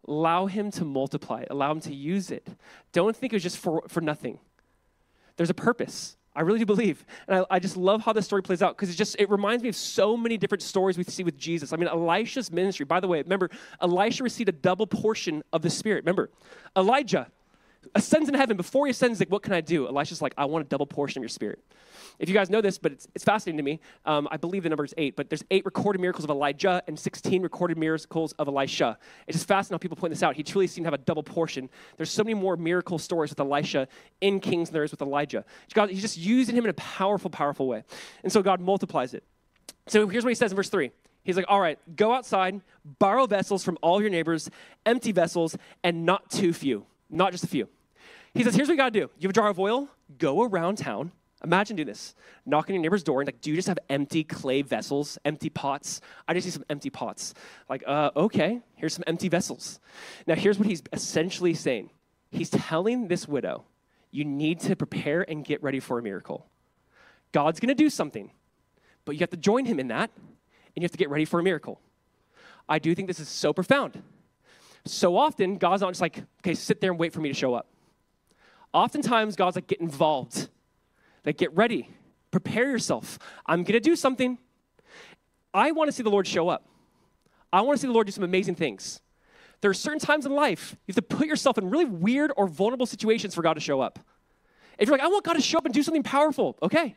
[0.08, 2.48] Allow Him to multiply it, allow Him to use it.
[2.92, 4.40] Don't think it was just for, for nothing.
[5.38, 6.18] There's a purpose.
[6.36, 7.06] I really do believe.
[7.28, 9.62] And I, I just love how this story plays out because it just it reminds
[9.64, 11.74] me of so many different stories we see with Jesus.
[11.74, 13.50] I mean, Elisha's ministry, by the way, remember,
[13.82, 16.04] Elisha received a double portion of the Spirit.
[16.04, 16.32] Remember,
[16.76, 17.28] Elijah
[17.96, 18.58] ascends in heaven.
[18.58, 19.88] Before he ascends, like, what can I do?
[19.88, 21.60] Elisha's like, I want a double portion of your spirit.
[22.20, 24.70] If you guys know this, but it's, it's fascinating to me, um, I believe the
[24.70, 28.48] number is eight, but there's eight recorded miracles of Elijah and 16 recorded miracles of
[28.48, 28.98] Elisha.
[29.28, 30.36] It's just fascinating how people point this out.
[30.36, 31.70] He truly seemed to have a double portion.
[31.98, 33.88] There's so many more miracle stories with Elisha
[34.22, 35.46] in Kings than there is with Elijah.
[35.74, 37.84] God, he's just using him in a powerful, powerful way.
[38.24, 39.24] And so God multiplies it.
[39.88, 40.92] So here's what he says in verse 3.
[41.24, 42.62] He's like, all right, go outside,
[43.00, 44.50] borrow vessels from all your neighbors,
[44.86, 47.70] empty vessels, and not too few, not just a few.
[48.34, 49.10] He says, here's what you gotta do.
[49.20, 51.12] You have a jar of oil, go around town,
[51.44, 52.16] Imagine doing this.
[52.46, 55.50] Knock on your neighbor's door and like, do you just have empty clay vessels, empty
[55.50, 56.00] pots?
[56.28, 57.34] I just see some empty pots.
[57.70, 59.80] Like, uh, okay, here's some empty vessels.
[60.26, 61.90] Now, here's what he's essentially saying.
[62.32, 63.66] He's telling this widow,
[64.10, 66.48] you need to prepare and get ready for a miracle.
[67.34, 68.32] God's gonna do something,
[69.06, 71.40] but you have to join him in that, and you have to get ready for
[71.40, 71.82] a miracle.
[72.70, 74.02] I do think this is so profound.
[74.86, 77.54] So often, God's not just like, okay, sit there and wait for me to show
[77.54, 77.68] up.
[78.74, 80.50] Oftentimes, God's like, get involved
[81.26, 81.90] like, get ready,
[82.32, 83.20] prepare yourself.
[83.46, 84.38] I'm going to do something.
[85.54, 86.68] I want to see the Lord show up.
[87.52, 89.02] I want to see the Lord do some amazing things.
[89.62, 92.48] There are certain times in life you have to put yourself in really weird or
[92.48, 94.00] vulnerable situations for God to show up.
[94.78, 96.96] If you're like, I want God to show up and do something powerful, okay,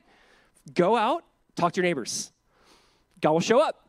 [0.74, 2.32] go out, talk to your neighbors.
[3.20, 3.86] God will show up.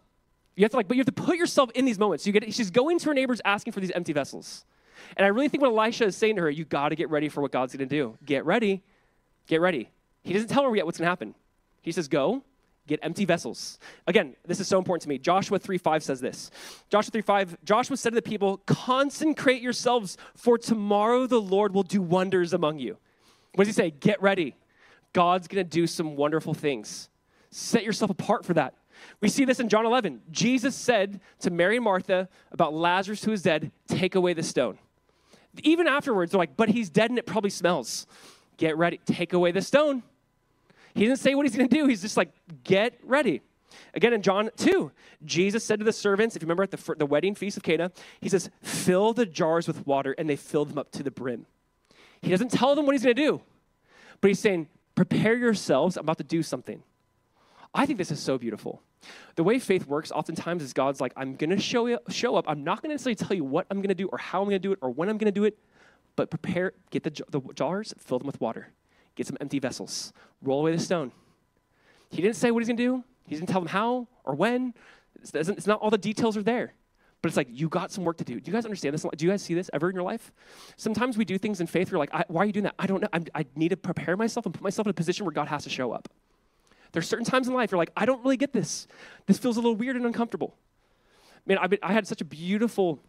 [0.55, 2.27] You have to like, but you have to put yourself in these moments.
[2.27, 4.65] You get, she's going to her neighbors asking for these empty vessels.
[5.15, 7.29] And I really think what Elisha is saying to her, you got to get ready
[7.29, 8.17] for what God's going to do.
[8.25, 8.83] Get ready.
[9.47, 9.89] Get ready.
[10.27, 11.35] He doesn't tell her yet what's going to happen.
[11.81, 12.43] He says, Go,
[12.85, 13.79] get empty vessels.
[14.07, 15.17] Again, this is so important to me.
[15.17, 16.51] Joshua 3 5 says this.
[16.89, 21.83] Joshua 3 5, Joshua said to the people, Consecrate yourselves, for tomorrow the Lord will
[21.83, 22.97] do wonders among you.
[23.55, 23.89] What does he say?
[23.89, 24.55] Get ready.
[25.13, 27.09] God's going to do some wonderful things.
[27.49, 28.73] Set yourself apart for that.
[29.21, 30.23] We see this in John 11.
[30.29, 34.77] Jesus said to Mary and Martha about Lazarus who is dead, Take away the stone.
[35.63, 38.07] Even afterwards, they're like, But he's dead and it probably smells.
[38.57, 38.99] Get ready.
[39.05, 40.03] Take away the stone.
[40.97, 41.85] He didn't say what he's going to do.
[41.85, 42.31] He's just like,
[42.63, 43.41] get ready.
[43.93, 44.91] Again, in John 2,
[45.23, 47.91] Jesus said to the servants, if you remember at the, the wedding feast of Cana,
[48.19, 51.45] he says, fill the jars with water, and they filled them up to the brim.
[52.19, 53.41] He doesn't tell them what he's going to do,
[54.21, 55.97] but he's saying, prepare yourselves.
[55.97, 56.81] I'm about to do something.
[57.75, 58.81] I think this is so beautiful.
[59.35, 62.45] The way faith works oftentimes is God's like, I'm going to show, show up.
[62.47, 64.45] I'm not going to necessarily tell you what I'm going to do or how I'm
[64.45, 65.59] going to do it or when I'm going to do it,
[66.15, 68.69] but prepare, get the, the jars, fill them with water
[69.17, 71.11] get some empty vessels, roll away the stone.
[72.09, 73.03] He didn't say what he's going to do.
[73.25, 74.73] He didn't tell them how or when.
[75.33, 76.73] It's, not all the details are there.
[77.21, 78.39] But it's like, you got some work to do.
[78.39, 79.03] Do you guys understand this?
[79.17, 80.31] Do you guys see this ever in your life?
[80.77, 82.75] Sometimes we do things in faith, we're like, why are you doing that?
[82.77, 83.09] I don't know.
[83.11, 85.63] I'm, i need to prepare myself and put myself in a position where God has
[85.63, 86.07] to show up.
[86.91, 88.87] There's certain times in life you're like, I don't really get this.
[89.25, 90.55] This feels a little weird and uncomfortable.
[91.45, 92.99] Man, been, I had such a beautiful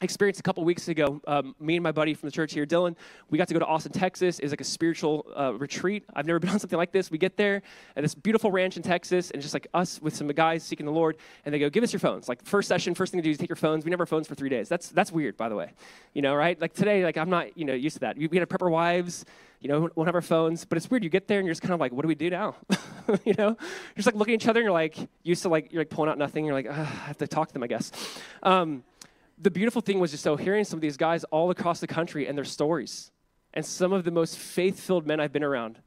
[0.00, 1.20] experienced a couple weeks ago.
[1.26, 2.96] Um, me and my buddy from the church here, Dylan,
[3.28, 4.38] we got to go to Austin, Texas.
[4.38, 6.04] It's like a spiritual uh, retreat.
[6.14, 7.10] I've never been on something like this.
[7.10, 7.62] We get there
[7.96, 10.92] at this beautiful ranch in Texas, and just like us with some guys seeking the
[10.92, 13.30] Lord, and they go, "Give us your phones." Like first session, first thing to do
[13.30, 13.84] is take your phones.
[13.84, 14.68] We never phones for three days.
[14.68, 15.72] That's that's weird, by the way.
[16.14, 16.60] You know, right?
[16.60, 18.16] Like today, like I'm not you know used to that.
[18.16, 19.24] We had to prep our wives.
[19.60, 21.04] You know, won't have our phones, but it's weird.
[21.04, 22.56] You get there and you're just kind of like, "What do we do now?"
[23.26, 25.70] you know, you're just like looking at each other and you're like used to like
[25.70, 26.46] you're like pulling out nothing.
[26.46, 27.92] You're like, I have to talk to them, I guess.
[28.42, 28.84] Um,
[29.40, 32.26] the beautiful thing was just so hearing some of these guys all across the country
[32.28, 33.10] and their stories,
[33.54, 35.78] and some of the most faith filled men I've been around,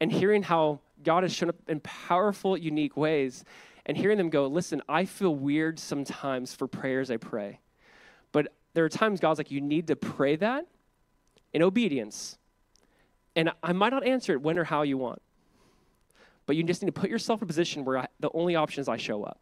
[0.00, 3.44] and hearing how God has shown up in powerful, unique ways,
[3.86, 7.60] and hearing them go, Listen, I feel weird sometimes for prayers I pray.
[8.32, 10.66] But there are times God's like, You need to pray that
[11.52, 12.38] in obedience.
[13.36, 15.22] And I might not answer it when or how you want,
[16.46, 18.80] but you just need to put yourself in a position where I, the only option
[18.80, 19.40] is I show up.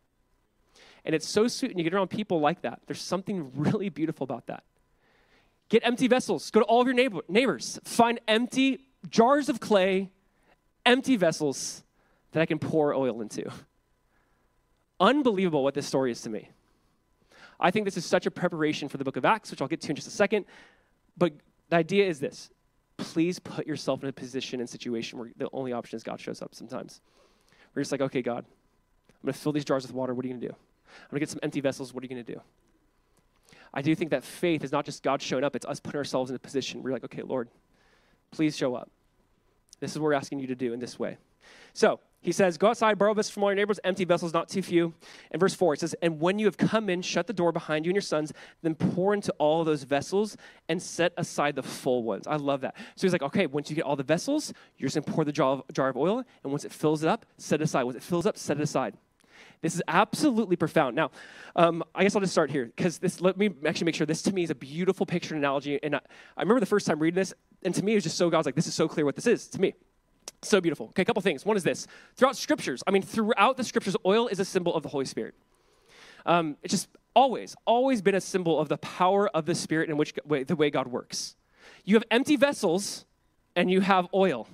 [1.05, 2.81] And it's so sweet when you get around people like that.
[2.87, 4.65] There's something really beautiful about that.
[5.69, 6.51] Get empty vessels.
[6.51, 7.79] Go to all of your neighbor, neighbors.
[7.85, 10.11] Find empty jars of clay,
[10.87, 11.83] empty vessels
[12.33, 13.51] that I can pour oil into.
[15.01, 16.51] Unbelievable what this story is to me.
[17.61, 19.81] I think this is such a preparation for the book of Acts, which I'll get
[19.83, 20.47] to in just a second.
[21.17, 21.33] But
[21.71, 22.51] the idea is this
[22.97, 26.43] please put yourself in a position and situation where the only option is God shows
[26.43, 27.01] up sometimes.
[27.75, 30.15] We're just like, okay, God, I'm going to fill these jars with water.
[30.15, 30.55] What are you going to do?
[30.89, 31.93] I'm going to get some empty vessels.
[31.93, 32.41] What are you going to do?
[33.73, 36.31] I do think that faith is not just God showing up, it's us putting ourselves
[36.31, 37.49] in a position where you're like, okay, Lord,
[38.31, 38.91] please show up.
[39.81, 41.19] This is what we're asking you to do in this way.
[41.73, 44.63] So he says, Go outside, borrow vessels from all your neighbors, empty vessels, not too
[44.63, 44.93] few.
[45.31, 47.85] And verse 4, it says, And when you have come in, shut the door behind
[47.85, 50.37] you and your sons, then pour into all those vessels
[50.69, 52.27] and set aside the full ones.
[52.27, 52.77] I love that.
[52.97, 55.25] So he's like, Okay, once you get all the vessels, you're just going to pour
[55.25, 57.85] the jar of, jar of oil, and once it fills it up, set it aside.
[57.85, 58.95] Once it fills up, set it aside.
[59.61, 60.95] This is absolutely profound.
[60.95, 61.11] Now,
[61.57, 63.21] um, I guess I'll just start here because this.
[63.21, 65.83] Let me actually make sure this to me is a beautiful picture and analogy.
[65.83, 66.01] And I,
[66.37, 68.47] I remember the first time reading this, and to me it was just so God's
[68.47, 69.75] like, this is so clear what this is to me.
[70.43, 70.87] So beautiful.
[70.89, 71.45] Okay, a couple things.
[71.45, 74.83] One is this: throughout scriptures, I mean, throughout the scriptures, oil is a symbol of
[74.85, 75.35] the Holy Spirit.
[76.25, 79.97] Um, it's just always, always been a symbol of the power of the Spirit in
[79.97, 81.35] which way, the way God works.
[81.85, 83.07] You have empty vessels,
[83.57, 84.47] and you have oil.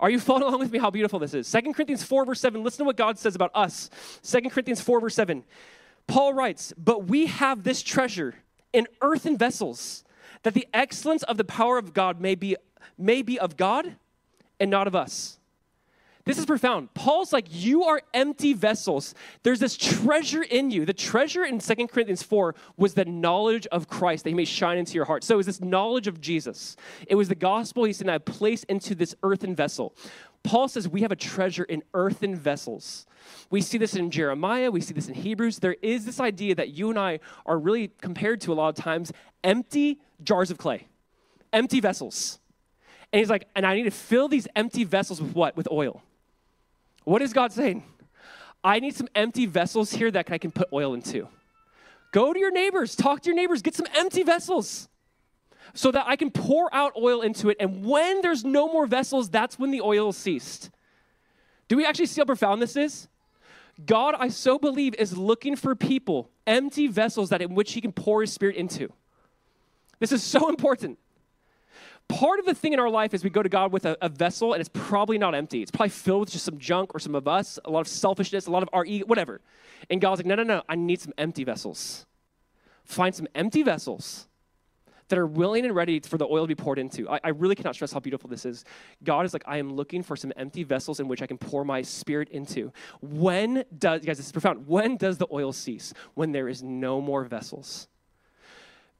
[0.00, 1.46] Are you following along with me how beautiful this is?
[1.46, 2.64] Second Corinthians 4, verse 7.
[2.64, 3.90] Listen to what God says about us.
[4.22, 5.44] Second Corinthians 4, verse 7.
[6.06, 8.36] Paul writes, But we have this treasure
[8.72, 10.04] in earthen vessels,
[10.42, 12.56] that the excellence of the power of God may be,
[12.96, 13.96] may be of God
[14.58, 15.39] and not of us.
[16.24, 16.92] This is profound.
[16.94, 19.14] Paul's like, You are empty vessels.
[19.42, 20.84] There's this treasure in you.
[20.84, 24.78] The treasure in Second Corinthians 4 was the knowledge of Christ that he may shine
[24.78, 25.24] into your heart.
[25.24, 26.76] So it was this knowledge of Jesus.
[27.06, 29.94] It was the gospel he said, I place into this earthen vessel.
[30.42, 33.06] Paul says we have a treasure in earthen vessels.
[33.50, 35.58] We see this in Jeremiah, we see this in Hebrews.
[35.58, 38.74] There is this idea that you and I are really compared to a lot of
[38.82, 39.12] times
[39.44, 40.86] empty jars of clay,
[41.52, 42.38] empty vessels.
[43.12, 45.56] And he's like, and I need to fill these empty vessels with what?
[45.56, 46.02] With oil.
[47.04, 47.84] What is God saying?
[48.62, 51.28] I need some empty vessels here that I can put oil into.
[52.12, 54.88] Go to your neighbors, talk to your neighbors, get some empty vessels
[55.72, 57.56] so that I can pour out oil into it.
[57.60, 60.70] And when there's no more vessels, that's when the oil ceased.
[61.68, 63.08] Do we actually see how profound this is?
[63.86, 67.92] God, I so believe, is looking for people, empty vessels that in which he can
[67.92, 68.92] pour his spirit into.
[70.00, 70.98] This is so important
[72.10, 74.08] part of the thing in our life is we go to God with a, a,
[74.08, 75.62] vessel and it's probably not empty.
[75.62, 78.46] It's probably filled with just some junk or some of us, a lot of selfishness,
[78.46, 79.40] a lot of our ego, whatever.
[79.88, 82.06] And God's like, no, no, no, I need some empty vessels.
[82.84, 84.26] Find some empty vessels
[85.08, 87.08] that are willing and ready for the oil to be poured into.
[87.08, 88.64] I, I really cannot stress how beautiful this is.
[89.04, 91.64] God is like, I am looking for some empty vessels in which I can pour
[91.64, 92.72] my spirit into.
[93.00, 94.66] When does, guys, this is profound.
[94.66, 95.92] When does the oil cease?
[96.14, 97.88] When there is no more vessels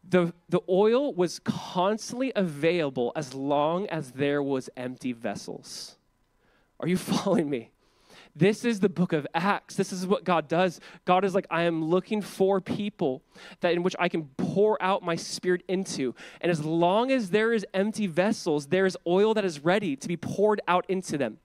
[0.08, 5.96] the, the oil was constantly available as long as there was empty vessels.
[6.80, 7.70] Are you following me?
[8.34, 9.74] This is the book of Acts.
[9.74, 10.80] This is what God does.
[11.04, 13.22] God is like, I am looking for people
[13.60, 16.14] that in which I can pour out my spirit into.
[16.40, 20.08] And as long as there is empty vessels, there is oil that is ready to
[20.08, 21.38] be poured out into them.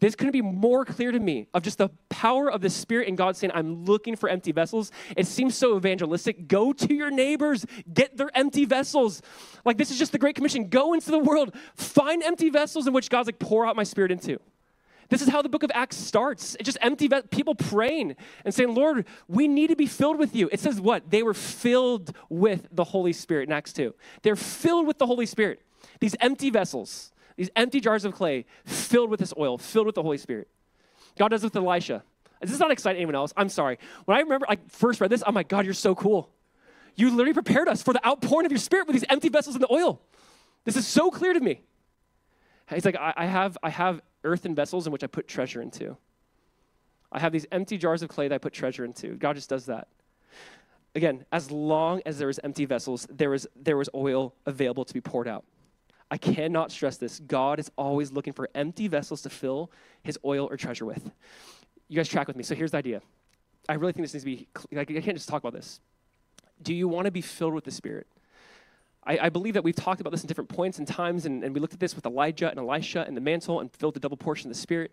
[0.00, 3.18] This couldn't be more clear to me of just the power of the Spirit and
[3.18, 4.90] God saying, I'm looking for empty vessels.
[5.16, 6.48] It seems so evangelistic.
[6.48, 9.20] Go to your neighbors, get their empty vessels.
[9.64, 10.68] Like, this is just the Great Commission.
[10.68, 14.10] Go into the world, find empty vessels in which God's like, pour out my Spirit
[14.10, 14.40] into.
[15.10, 16.54] This is how the book of Acts starts.
[16.54, 20.34] It's just empty ve- people praying and saying, Lord, we need to be filled with
[20.34, 20.48] you.
[20.52, 21.10] It says what?
[21.10, 23.92] They were filled with the Holy Spirit in Acts 2.
[24.22, 25.62] They're filled with the Holy Spirit.
[25.98, 30.02] These empty vessels these empty jars of clay filled with this oil, filled with the
[30.02, 30.46] Holy Spirit.
[31.18, 32.02] God does it with Elisha.
[32.42, 33.32] Does this not excite anyone else?
[33.34, 33.78] I'm sorry.
[34.04, 36.28] When I remember, I first read this, I'm like, God, you're so cool.
[36.96, 39.62] You literally prepared us for the outpouring of your spirit with these empty vessels and
[39.64, 40.02] the oil.
[40.64, 41.62] This is so clear to me.
[42.68, 45.96] He's like, I, I have, I have earthen vessels in which I put treasure into.
[47.10, 49.16] I have these empty jars of clay that I put treasure into.
[49.16, 49.88] God just does that.
[50.94, 54.92] Again, as long as there is empty vessels, there is there was oil available to
[54.92, 55.46] be poured out.
[56.10, 57.20] I cannot stress this.
[57.20, 59.70] God is always looking for empty vessels to fill
[60.02, 61.10] his oil or treasure with.
[61.88, 62.42] You guys track with me.
[62.42, 63.00] So here's the idea.
[63.68, 65.80] I really think this needs to be, like, I can't just talk about this.
[66.62, 68.06] Do you want to be filled with the Spirit?
[69.04, 71.54] I, I, believe that we've talked about this in different points and times, and, and
[71.54, 74.16] we looked at this with Elijah and Elisha and the mantle and filled the double
[74.16, 74.92] portion of the Spirit.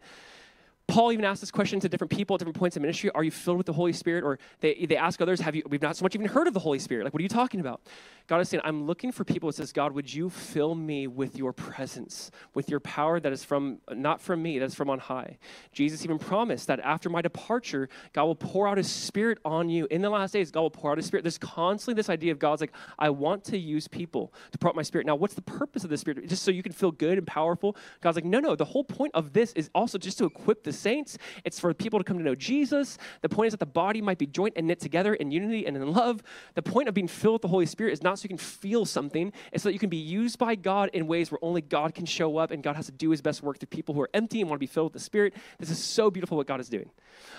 [0.87, 3.31] Paul even asked this question to different people at different points in ministry Are you
[3.31, 4.23] filled with the Holy Spirit?
[4.23, 6.61] Or they, they ask others, Have you, we've not so much even heard of the
[6.61, 7.03] Holy Spirit.
[7.03, 7.81] Like, what are you talking about?
[8.27, 11.37] God is saying, I'm looking for people that says, God, would you fill me with
[11.37, 15.37] your presence, with your power that is from, not from me, that's from on high.
[15.71, 19.87] Jesus even promised that after my departure, God will pour out his spirit on you.
[19.91, 21.23] In the last days, God will pour out his spirit.
[21.23, 24.75] There's constantly this idea of God's like, I want to use people to pour out
[24.75, 25.07] my spirit.
[25.07, 26.27] Now, what's the purpose of the spirit?
[26.27, 27.77] Just so you can feel good and powerful?
[28.01, 30.73] God's like, no, no, the whole point of this is also just to equip the
[30.77, 31.17] saints.
[31.43, 32.97] It's for people to come to know Jesus.
[33.21, 35.75] The point is that the body might be joint and knit together in unity and
[35.75, 36.23] in love.
[36.55, 38.85] The point of being filled with the Holy Spirit is not so you can feel
[38.85, 39.33] something.
[39.51, 42.05] It's so that you can be used by God in ways where only God can
[42.05, 44.41] show up and God has to do his best work through people who are empty
[44.41, 45.33] and want to be filled with the Spirit.
[45.59, 46.89] This is so beautiful what God is doing.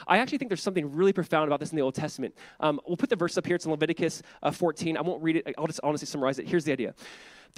[0.07, 2.35] I actually think there's something really profound about this in the Old Testament.
[2.61, 3.57] Um, we'll put the verse up here.
[3.57, 4.97] It's in Leviticus uh, 14.
[4.97, 5.55] I won't read it.
[5.57, 6.49] I'll just honestly summarize it.
[6.49, 6.95] Here's the idea.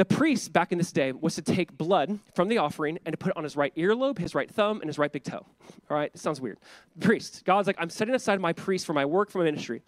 [0.01, 3.19] The priest back in this day was to take blood from the offering and to
[3.19, 5.45] put it on his right earlobe, his right thumb, and his right big toe.
[5.91, 6.57] All right, it sounds weird.
[7.01, 9.83] Priest, God's like, I'm setting aside my priest for my work, for my ministry.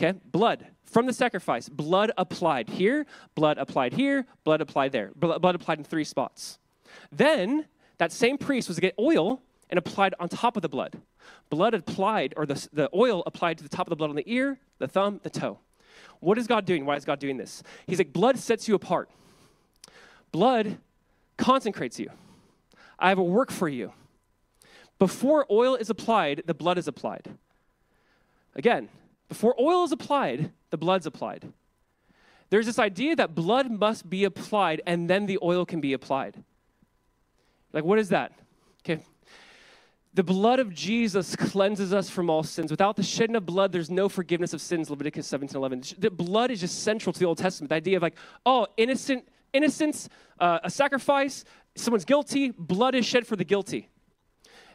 [0.00, 3.04] Okay, blood from the sacrifice, blood applied here,
[3.34, 6.58] blood applied here, blood applied there, blood applied in three spots.
[7.12, 7.66] Then
[7.98, 10.94] that same priest was to get oil and applied on top of the blood.
[11.50, 14.32] Blood applied, or the, the oil applied to the top of the blood on the
[14.32, 15.58] ear, the thumb, the toe.
[16.20, 16.86] What is God doing?
[16.86, 17.62] Why is God doing this?
[17.86, 19.10] He's like, blood sets you apart.
[20.32, 20.78] Blood
[21.36, 22.10] consecrates you.
[22.98, 23.92] I have a work for you.
[24.98, 27.28] Before oil is applied, the blood is applied.
[28.56, 28.88] Again,
[29.28, 31.52] before oil is applied, the blood's applied.
[32.50, 36.42] There's this idea that blood must be applied and then the oil can be applied.
[37.72, 38.32] Like, what is that?
[38.82, 39.02] Okay.
[40.14, 42.70] The blood of Jesus cleanses us from all sins.
[42.70, 45.82] Without the shedding of blood, there's no forgiveness of sins, Leviticus 17 11.
[45.98, 47.68] The blood is just central to the Old Testament.
[47.68, 50.08] The idea of like, oh, innocent, innocence,
[50.38, 53.88] uh, a sacrifice, someone's guilty, blood is shed for the guilty.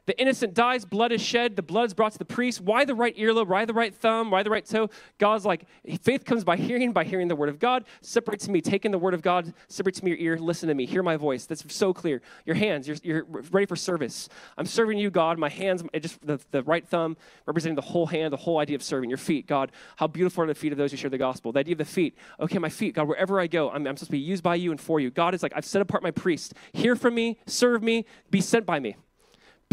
[0.05, 2.59] The innocent dies, blood is shed, the blood is brought to the priest.
[2.59, 3.47] Why the right earlobe?
[3.47, 4.31] Why the right thumb?
[4.31, 4.89] Why the right toe?
[5.17, 5.65] God's like,
[6.01, 7.85] faith comes by hearing, by hearing the word of God.
[8.01, 10.67] Separate to me, take in the word of God, separate to me your ear, listen
[10.67, 11.45] to me, hear my voice.
[11.45, 12.21] That's so clear.
[12.45, 14.27] Your hands, you're, you're ready for service.
[14.57, 15.39] I'm serving you, God.
[15.39, 18.83] My hands, just the, the right thumb representing the whole hand, the whole idea of
[18.83, 19.09] serving.
[19.09, 21.53] Your feet, God, how beautiful are the feet of those who share the gospel.
[21.53, 24.07] The idea of the feet, okay, my feet, God, wherever I go, I'm, I'm supposed
[24.07, 25.11] to be used by you and for you.
[25.11, 26.53] God is like, I've set apart my priest.
[26.73, 28.97] Hear from me, serve me, be sent by me.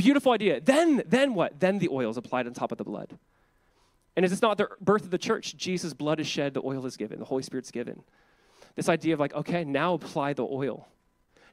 [0.00, 0.62] Beautiful idea.
[0.62, 1.60] Then, then what?
[1.60, 3.18] Then the oil is applied on top of the blood.
[4.16, 5.54] And is this not the birth of the church?
[5.58, 8.02] Jesus' blood is shed, the oil is given, the Holy Spirit's given.
[8.76, 10.88] This idea of like, okay, now apply the oil.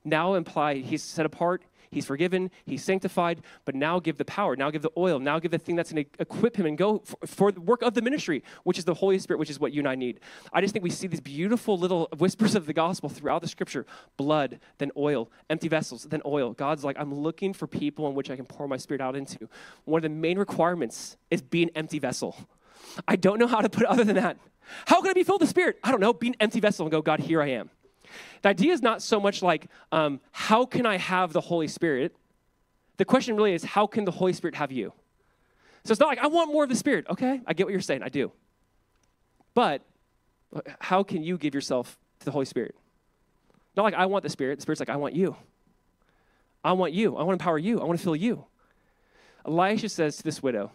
[0.06, 4.69] Now imply he's set apart, He's forgiven, he's sanctified, but now give the power, now
[4.69, 7.17] give the oil, now give the thing that's going to equip him and go for,
[7.26, 9.80] for, the work of the ministry, which is the Holy Spirit, which is what you
[9.80, 10.19] and I need.
[10.52, 13.86] I just think we see these beautiful little whispers of the gospel throughout the scripture
[14.17, 16.54] blood, then oil, empty vessels, then oil.
[16.54, 19.50] God's like, I'm looking for people in which I can pour my spirit out into.
[19.86, 22.36] One of the main requirements is be an empty vessel.
[23.08, 24.38] I don't know how to put it other than that.
[24.86, 25.80] How can I be filled with the Spirit?
[25.84, 26.13] I don't know.
[26.13, 27.69] Be an empty vessel and go, God, here I am.
[28.42, 32.16] The idea is not so much like, um, how can I have the Holy Spirit?
[32.98, 34.94] The question really is, how can the Holy Spirit have you?
[35.84, 37.06] So it's not like, I want more of the Spirit.
[37.10, 38.32] Okay, I get what you're saying, I do.
[39.54, 39.82] But
[40.80, 42.76] how can you give yourself to the Holy Spirit?
[43.76, 44.58] Not like, I want the Spirit.
[44.58, 45.36] The Spirit's like, I want you.
[46.64, 47.16] I want you.
[47.16, 47.80] I want to empower you.
[47.80, 48.46] I want to fill you.
[49.46, 50.72] Elisha says to this widow,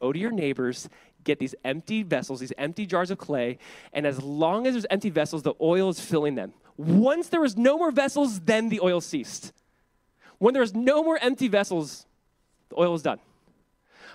[0.00, 0.88] Go to your neighbors
[1.24, 3.58] get these empty vessels, these empty jars of clay,
[3.92, 6.52] and as long as there's empty vessels, the oil is filling them.
[6.76, 9.52] Once there was no more vessels, then the oil ceased.
[10.38, 12.06] When there was no more empty vessels,
[12.70, 13.18] the oil was done.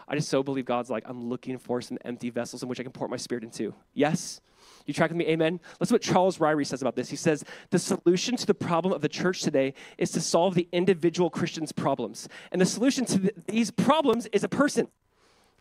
[0.08, 2.84] I just so believe God's like, I'm looking for some empty vessels in which I
[2.84, 3.74] can pour my spirit into.
[3.94, 4.42] Yes?
[4.86, 5.26] You track with me?
[5.28, 5.60] Amen?
[5.80, 7.10] Let's what Charles Ryrie says about this.
[7.10, 10.68] He says, The solution to the problem of the church today is to solve the
[10.72, 12.30] individual Christian's problems.
[12.52, 14.88] And the solution to the, these problems is a person,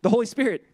[0.03, 0.65] the Holy Spirit.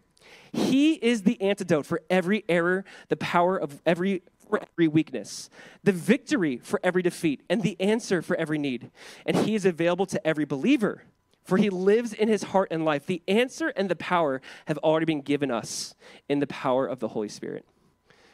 [0.52, 5.48] He is the antidote for every error, the power of every for every weakness,
[5.82, 8.90] the victory for every defeat, and the answer for every need.
[9.24, 11.04] And he is available to every believer,
[11.42, 13.06] for he lives in his heart and life.
[13.06, 15.94] The answer and the power have already been given us
[16.28, 17.64] in the power of the Holy Spirit.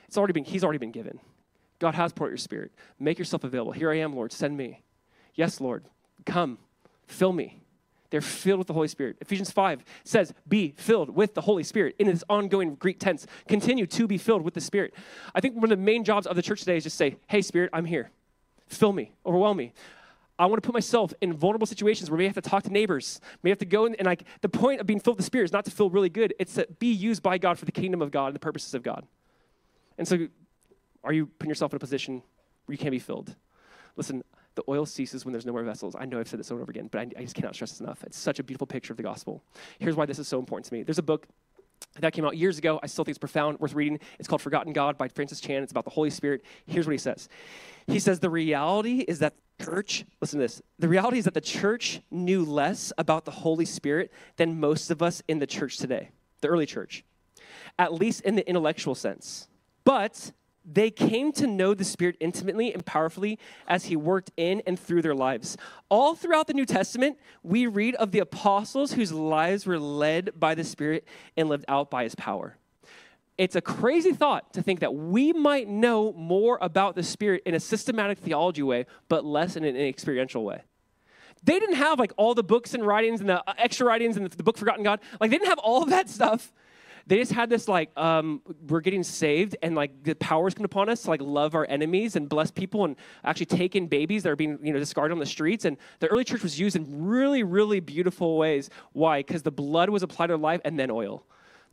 [0.08, 1.20] It's already been, he's already been given.
[1.78, 2.72] God has poured your spirit.
[2.98, 3.70] Make yourself available.
[3.70, 4.32] Here I am, Lord.
[4.32, 4.82] Send me.
[5.34, 5.84] Yes, Lord.
[6.26, 6.58] Come.
[7.06, 7.60] Fill me.
[8.10, 9.16] They're filled with the Holy Spirit.
[9.20, 13.26] Ephesians 5 says, Be filled with the Holy Spirit in this ongoing Greek tense.
[13.46, 14.94] Continue to be filled with the Spirit.
[15.34, 17.42] I think one of the main jobs of the church today is just say, Hey,
[17.42, 18.10] Spirit, I'm here.
[18.68, 19.72] Fill me, overwhelm me.
[20.38, 23.20] I want to put myself in vulnerable situations where we have to talk to neighbors.
[23.42, 25.46] We have to go in, and like the point of being filled with the Spirit
[25.46, 26.32] is not to feel really good.
[26.38, 28.82] It's to be used by God for the kingdom of God and the purposes of
[28.82, 29.04] God.
[29.98, 30.28] And so,
[31.02, 32.22] are you putting yourself in a position
[32.66, 33.34] where you can't be filled?
[33.96, 34.22] Listen,
[34.58, 35.94] the oil ceases when there's no more vessels.
[35.96, 37.70] I know I've said this over and over again, but I, I just cannot stress
[37.70, 38.02] this enough.
[38.02, 39.40] It's such a beautiful picture of the gospel.
[39.78, 40.82] Here's why this is so important to me.
[40.82, 41.28] There's a book
[42.00, 42.80] that came out years ago.
[42.82, 44.00] I still think it's profound, worth reading.
[44.18, 45.62] It's called Forgotten God by Francis Chan.
[45.62, 46.44] It's about the Holy Spirit.
[46.66, 47.28] Here's what he says
[47.86, 51.40] He says, The reality is that church, listen to this, the reality is that the
[51.40, 56.10] church knew less about the Holy Spirit than most of us in the church today,
[56.40, 57.04] the early church,
[57.78, 59.46] at least in the intellectual sense.
[59.84, 60.32] But
[60.70, 65.02] they came to know the Spirit intimately and powerfully as He worked in and through
[65.02, 65.56] their lives.
[65.88, 70.54] All throughout the New Testament, we read of the apostles whose lives were led by
[70.54, 71.06] the Spirit
[71.36, 72.56] and lived out by His power.
[73.38, 77.54] It's a crazy thought to think that we might know more about the Spirit in
[77.54, 80.62] a systematic theology way, but less in an experiential way.
[81.44, 84.42] They didn't have like all the books and writings and the extra writings and the
[84.42, 85.00] book Forgotten God.
[85.20, 86.52] Like they didn't have all of that stuff
[87.08, 90.90] they just had this like um, we're getting saved and like the power's come upon
[90.90, 94.30] us to like love our enemies and bless people and actually take in babies that
[94.30, 95.64] are being you know discarded on the streets.
[95.64, 98.68] And the early church was used in really really beautiful ways.
[98.92, 99.20] Why?
[99.20, 101.24] Because the blood was applied to their life and then oil.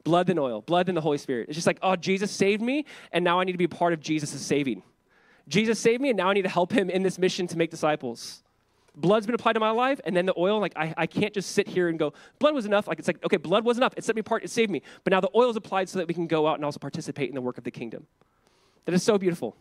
[0.06, 0.62] Blood then oil.
[0.62, 1.50] Blood then the holy spirit.
[1.50, 4.00] It's just like oh jesus saved me and now i need to be part of
[4.00, 4.84] jesus' saving.
[5.50, 7.72] Jesus saved me and now i need to help him in this mission to make
[7.72, 8.42] disciples
[8.96, 11.52] blood's been applied to my life, and then the oil, like I, I can't just
[11.52, 12.88] sit here and go, blood was enough.
[12.88, 13.94] Like it's like, okay, blood was enough.
[13.98, 14.82] It set me apart, it saved me.
[15.04, 17.30] But now the oil is applied so that we can go out and also participate
[17.30, 18.08] in the work of the kingdom.
[18.86, 19.56] That is so beautiful.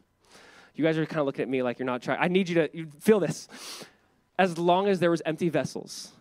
[0.75, 2.19] You guys are kind of looking at me like you're not trying.
[2.21, 3.49] I need you to you feel this.
[4.39, 6.13] As long as there was empty vessels,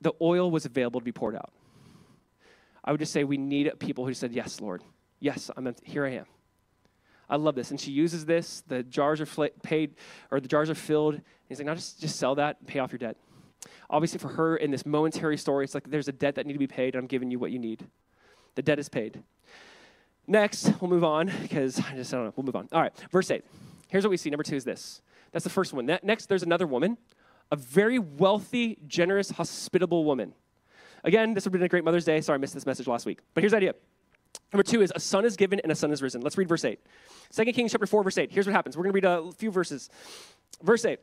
[0.00, 1.50] the oil was available to be poured out.
[2.84, 4.82] I would just say we need people who said, Yes, Lord.
[5.20, 5.90] Yes, I'm empty.
[5.90, 6.26] Here I am.
[7.28, 7.70] I love this.
[7.70, 8.62] And she uses this.
[8.66, 9.94] The jars are fl- paid,
[10.30, 11.20] or the jars are filled.
[11.48, 13.16] He's like, now just, just sell that and pay off your debt.
[13.90, 16.58] Obviously, for her, in this momentary story, it's like there's a debt that need to
[16.58, 17.86] be paid, and I'm giving you what you need.
[18.54, 19.22] The debt is paid.
[20.26, 22.32] Next, we'll move on because I just I don't know.
[22.36, 22.68] We'll move on.
[22.72, 23.42] All right, verse 8.
[23.88, 24.28] Here's what we see.
[24.28, 25.00] Number two is this.
[25.32, 25.86] That's the first one.
[26.02, 26.98] Next, there's another woman,
[27.50, 30.34] a very wealthy, generous, hospitable woman.
[31.04, 32.20] Again, this would have been a great Mother's Day.
[32.20, 33.20] Sorry, I missed this message last week.
[33.32, 33.74] But here's the idea.
[34.52, 36.20] Number two is a son is given and a son is risen.
[36.22, 36.80] Let's read verse 8.
[37.34, 38.32] 2 Kings chapter 4, verse 8.
[38.32, 38.76] Here's what happens.
[38.76, 39.90] We're going to read a few verses.
[40.62, 40.98] Verse 8.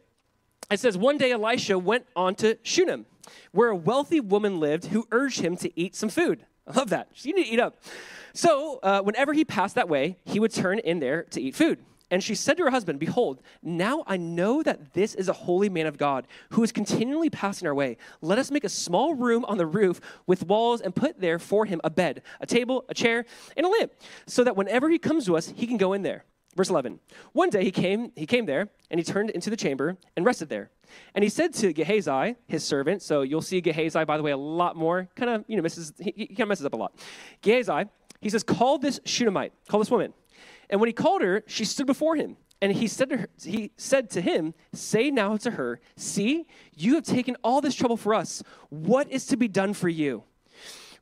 [0.71, 3.05] It says, One day Elisha went on to Shunem,
[3.51, 6.45] where a wealthy woman lived who urged him to eat some food.
[6.67, 7.09] I love that.
[7.23, 7.77] You need to eat up.
[8.33, 11.79] So, uh, whenever he passed that way, he would turn in there to eat food.
[12.15, 15.67] And she said to her husband, Behold, now I know that this is a holy
[15.67, 17.97] man of God who is continually passing our way.
[18.21, 21.65] Let us make a small room on the roof with walls and put there for
[21.65, 23.25] him a bed, a table, a chair,
[23.57, 23.91] and a lamp,
[24.27, 26.23] so that whenever he comes to us, he can go in there.
[26.55, 27.01] Verse 11.
[27.33, 30.47] One day he came, he came there, and he turned into the chamber and rested
[30.47, 30.71] there.
[31.15, 34.37] And he said to Gehazi, his servant, so you'll see Gehazi, by the way, a
[34.37, 36.97] lot more, kind of, you know, messes, he, he kind of messes up a lot.
[37.41, 37.89] Gehazi,
[38.21, 40.13] he says, call this Shunammite, call this woman.
[40.69, 42.37] And when he called her, she stood before him.
[42.61, 46.95] And he said to her, he said to him, Say now to her, See, you
[46.95, 48.41] have taken all this trouble for us.
[48.69, 50.23] What is to be done for you?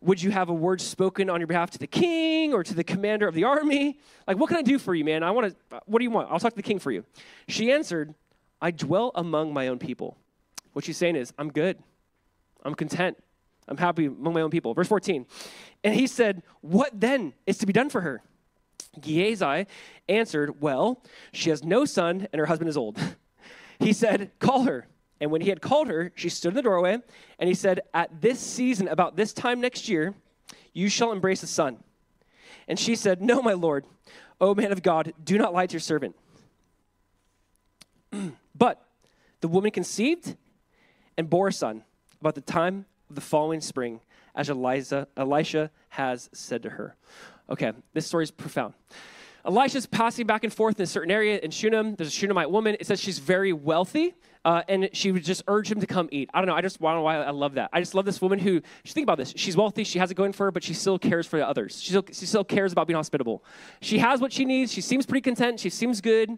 [0.02, 2.84] Would you have a word spoken on your behalf to the king or to the
[2.84, 3.98] commander of the army?
[4.28, 5.24] Like, what can I do for you, man?
[5.24, 6.30] I want to, what do you want?
[6.30, 7.06] I'll talk to the king for you.
[7.48, 8.14] She answered,
[8.62, 10.18] I dwell among my own people.
[10.74, 11.78] What she's saying is, I'm good.
[12.64, 13.18] I'm content.
[13.68, 14.74] I'm happy among my own people.
[14.74, 15.26] Verse 14.
[15.84, 18.22] And he said, What then is to be done for her?
[19.00, 19.66] Gehazi
[20.08, 23.00] answered, Well, she has no son, and her husband is old.
[23.80, 24.88] he said, Call her.
[25.20, 26.98] And when he had called her, she stood in the doorway,
[27.40, 30.14] and he said, At this season, about this time next year,
[30.74, 31.84] you shall embrace a son.
[32.68, 33.86] And she said, No, my lord,
[34.40, 36.16] O man of God, do not lie to your servant.
[38.56, 38.86] but
[39.42, 40.36] the woman conceived
[41.18, 41.84] and bore a son
[42.20, 44.02] about the time of the following spring,
[44.36, 46.96] as Eliza, Elisha has said to her.
[47.50, 48.74] Okay, this story is profound.
[49.46, 51.96] Elisha's passing back and forth in a certain area in Shunem.
[51.96, 52.78] There's a Shunammite woman.
[52.80, 54.16] It says she's very wealthy,
[54.46, 56.30] uh, and she would just urge him to come eat.
[56.34, 56.56] I don't know.
[56.56, 57.70] I just I don't know why I love that.
[57.74, 58.62] I just love this woman who.
[58.86, 59.34] Think about this.
[59.36, 59.84] She's wealthy.
[59.84, 61.82] She has it going for her, but she still cares for the others.
[61.82, 63.44] She still, she still cares about being hospitable.
[63.82, 64.72] She has what she needs.
[64.72, 65.60] She seems pretty content.
[65.60, 66.38] She seems good.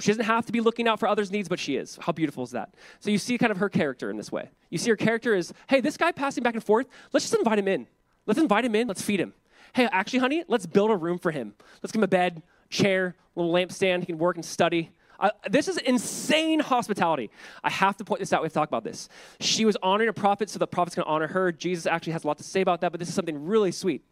[0.00, 1.96] She doesn't have to be looking out for others' needs, but she is.
[2.00, 2.74] How beautiful is that?
[2.98, 4.50] So you see kind of her character in this way.
[4.68, 6.88] You see her character is, hey, this guy passing back and forth.
[7.12, 7.86] Let's just invite him in.
[8.26, 8.88] Let's invite him in.
[8.88, 9.32] Let's feed him
[9.72, 11.54] hey, actually, honey, let's build a room for him.
[11.82, 14.00] Let's give him a bed, chair, little lampstand.
[14.00, 14.90] He can work and study.
[15.18, 17.30] Uh, this is insane hospitality.
[17.62, 18.42] I have to point this out.
[18.42, 19.08] We have to talk about this.
[19.40, 21.52] She was honoring a prophet, so the prophet's going to honor her.
[21.52, 24.02] Jesus actually has a lot to say about that, but this is something really sweet.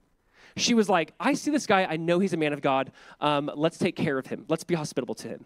[0.57, 1.85] She was like, I see this guy.
[1.85, 2.93] I know he's a man of God.
[3.21, 4.45] Um, let's take care of him.
[4.49, 5.45] Let's be hospitable to him.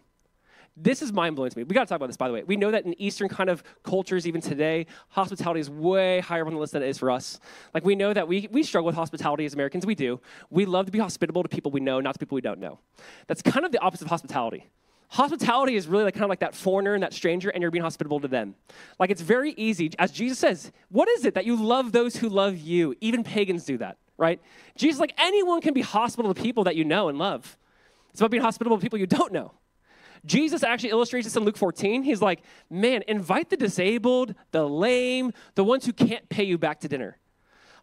[0.77, 1.63] This is mind blowing to me.
[1.65, 2.43] We got to talk about this, by the way.
[2.43, 6.53] We know that in Eastern kind of cultures, even today, hospitality is way higher on
[6.53, 7.39] the list than it is for us.
[7.73, 9.87] Like, we know that we, we struggle with hospitality as Americans.
[9.87, 10.21] We do.
[10.51, 12.81] We love to be hospitable to people we know, not to people we don't know.
[13.29, 14.67] That's kind of the opposite of hospitality.
[15.11, 17.85] Hospitality is really like kind of like that foreigner and that stranger, and you're being
[17.85, 18.57] hospitable to them.
[18.99, 22.29] Like it's very easy, as Jesus says, what is it that you love those who
[22.29, 22.97] love you?
[23.01, 24.41] Even pagans do that, right?
[24.77, 27.57] Jesus, like anyone can be hospitable to people that you know and love.
[28.11, 29.53] It's about being hospitable to people you don't know.
[30.25, 32.03] Jesus actually illustrates this in Luke 14.
[32.03, 36.81] He's like, man, invite the disabled, the lame, the ones who can't pay you back
[36.81, 37.19] to dinner.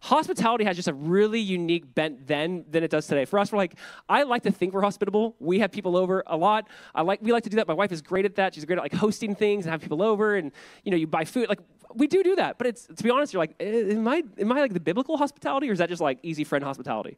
[0.02, 3.24] Hospitality has just a really unique bent then than it does today.
[3.24, 3.76] For us, we're like,
[4.08, 5.36] I like to think we're hospitable.
[5.38, 6.66] We have people over a lot.
[6.92, 7.68] I like we like to do that.
[7.68, 8.52] My wife is great at that.
[8.52, 10.50] She's great at like hosting things and have people over, and
[10.82, 11.48] you know, you buy food.
[11.48, 11.60] Like
[11.94, 14.50] we do do that, but it's to be honest, you're like, eh, am I am
[14.50, 17.16] I like the biblical hospitality, or is that just like easy friend hospitality?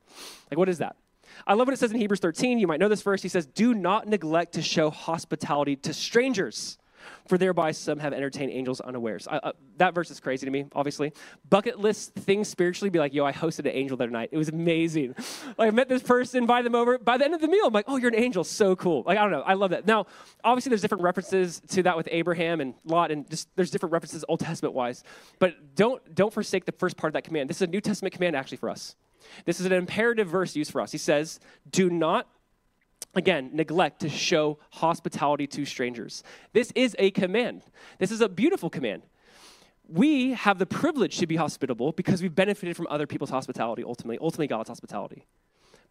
[0.50, 0.96] Like, what is that?
[1.46, 2.58] I love what it says in Hebrews 13.
[2.58, 3.22] You might know this verse.
[3.22, 6.78] He says, Do not neglect to show hospitality to strangers,
[7.26, 9.26] for thereby some have entertained angels unawares.
[9.26, 11.12] Uh, uh, that verse is crazy to me, obviously.
[11.50, 14.30] Bucket list things spiritually be like, Yo, I hosted an angel the other night.
[14.32, 15.14] It was amazing.
[15.58, 16.98] like, I met this person, invited them over.
[16.98, 18.44] By the end of the meal, I'm like, Oh, you're an angel.
[18.44, 19.02] So cool.
[19.06, 19.42] Like, I don't know.
[19.42, 19.86] I love that.
[19.86, 20.06] Now,
[20.42, 24.24] obviously, there's different references to that with Abraham and Lot, and just there's different references
[24.28, 25.02] Old Testament wise.
[25.38, 27.50] But don't, don't forsake the first part of that command.
[27.50, 28.96] This is a New Testament command actually for us.
[29.44, 30.92] This is an imperative verse used for us.
[30.92, 32.28] He says, Do not,
[33.14, 36.22] again, neglect to show hospitality to strangers.
[36.52, 37.62] This is a command.
[37.98, 39.02] This is a beautiful command.
[39.86, 44.18] We have the privilege to be hospitable because we've benefited from other people's hospitality, ultimately,
[44.20, 45.26] ultimately God's hospitality.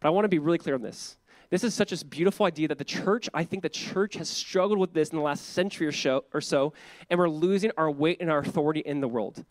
[0.00, 1.16] But I want to be really clear on this.
[1.50, 4.78] This is such a beautiful idea that the church, I think the church has struggled
[4.78, 6.72] with this in the last century or so, or so
[7.08, 9.44] and we're losing our weight and our authority in the world.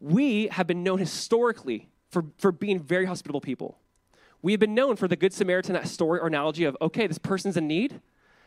[0.00, 3.78] We have been known historically for, for being very hospitable people.
[4.42, 7.18] We have been known for the Good Samaritan, that story or analogy of, okay, this
[7.18, 8.00] person's in need.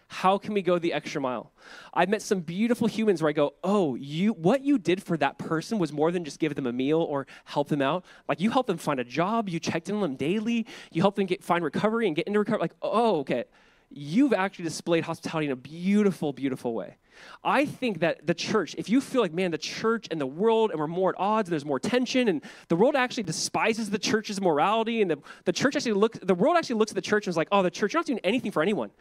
[0.07, 1.51] How can we go the extra mile?
[1.93, 5.37] I've met some beautiful humans where I go, oh, you, what you did for that
[5.37, 8.05] person was more than just give them a meal or help them out.
[8.27, 11.17] Like you helped them find a job, you checked in on them daily, you helped
[11.17, 12.61] them get find recovery and get into recovery.
[12.61, 13.45] Like, oh, okay,
[13.89, 16.97] you've actually displayed hospitality in a beautiful, beautiful way.
[17.43, 20.71] I think that the church, if you feel like, man, the church and the world,
[20.71, 23.99] and we're more at odds, and there's more tension, and the world actually despises the
[23.99, 27.27] church's morality, and the, the church actually looks, the world actually looks at the church
[27.27, 28.91] and is like, oh, the church, you're not doing anything for anyone.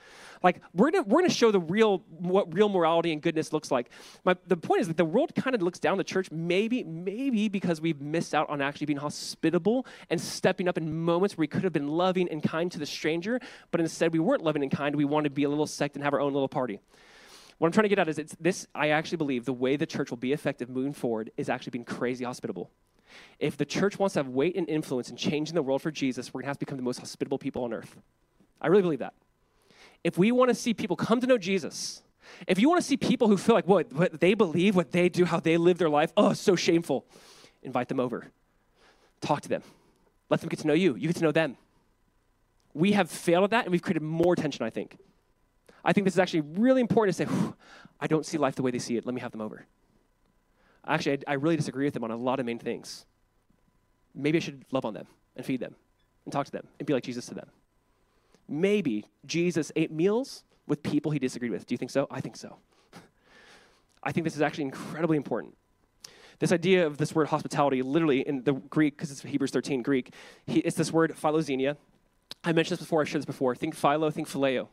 [0.43, 3.91] Like, we're gonna, we're gonna show the real, what real morality and goodness looks like.
[4.25, 7.49] My, the point is that the world kind of looks down the church, maybe, maybe
[7.49, 11.47] because we've missed out on actually being hospitable and stepping up in moments where we
[11.49, 13.41] could have been loving and kind to the stranger,
[13.71, 14.97] but instead we weren't loving and kind.
[14.97, 16.81] We wanted to be a little sect and have our own little party.
[17.63, 19.87] What I'm trying to get at is it's this I actually believe the way the
[19.87, 22.73] church will be effective moving forward is actually being crazy hospitable.
[23.39, 25.93] If the church wants to have weight and influence and change in the world for
[25.93, 27.97] Jesus, we're going to have to become the most hospitable people on earth.
[28.61, 29.15] I really believe that.
[30.03, 32.03] If we want to see people come to know Jesus,
[32.49, 35.09] if you want to see people who feel like what, what they believe, what they
[35.09, 37.07] do, how they live their life, oh, so shameful,
[37.63, 38.33] invite them over.
[39.21, 39.63] Talk to them.
[40.31, 40.97] Let them get to know you.
[40.97, 41.57] You get to know them.
[42.75, 44.99] We have failed at that, and we've created more tension, I think.
[45.85, 47.33] I think this is actually really important to say,
[48.01, 49.07] I don't see life the way they see it.
[49.07, 49.67] Let me have them over.
[50.87, 53.07] Actually, I, I really disagree with them on a lot of main things.
[54.15, 55.07] Maybe I should love on them
[55.37, 55.75] and feed them
[56.25, 57.49] and talk to them and be like Jesus to them.
[58.49, 61.67] Maybe Jesus ate meals with people he disagreed with.
[61.67, 62.07] Do you think so?
[62.11, 62.57] I think so.
[64.03, 65.57] I think this is actually incredibly important.
[66.39, 70.13] This idea of this word hospitality, literally in the Greek, because it's Hebrews 13 Greek,
[70.47, 71.77] he, it's this word philoxenia.
[72.45, 73.55] I mentioned this before, I've shared this before.
[73.55, 74.69] Think philo, think phileo.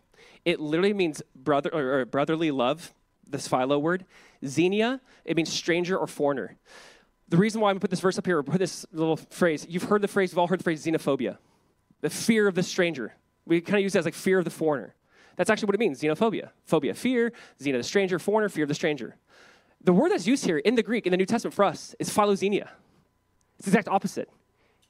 [0.46, 2.94] It literally means brother or, or brotherly love,
[3.28, 4.06] this philo word.
[4.46, 6.58] Xenia, it means stranger or foreigner.
[7.28, 9.84] The reason why I'm put this verse up here, or put this little phrase, you've
[9.84, 11.38] heard the phrase, you've all heard the phrase xenophobia,
[12.02, 13.14] the fear of the stranger.
[13.46, 14.96] We kind of use it as like fear of the foreigner.
[15.36, 16.50] That's actually what it means, xenophobia.
[16.66, 19.16] Phobia, fear, xeno, the stranger, foreigner, fear of the stranger.
[19.82, 22.10] The word that's used here in the Greek, in the New Testament for us, is
[22.10, 22.68] philoxenia.
[23.58, 24.30] It's the exact opposite.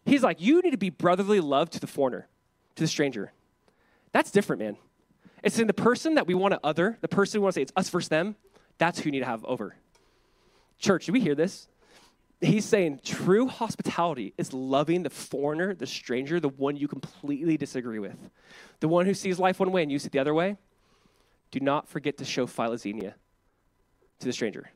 [0.06, 2.28] He's like, you need to be brotherly love to the foreigner,
[2.80, 3.32] to the stranger.
[4.14, 4.78] That's different, man.
[5.44, 7.62] It's in the person that we want to other, the person we want to say
[7.62, 8.36] it's us versus them,
[8.78, 9.76] that's who you need to have over.
[10.80, 11.68] Church, do we hear this?
[12.42, 18.00] He's saying true hospitality is loving the foreigner, the stranger, the one you completely disagree
[18.00, 18.18] with,
[18.80, 20.56] the one who sees life one way and you see it the other way.
[21.52, 23.14] Do not forget to show philoxenia
[24.20, 24.72] to the stranger.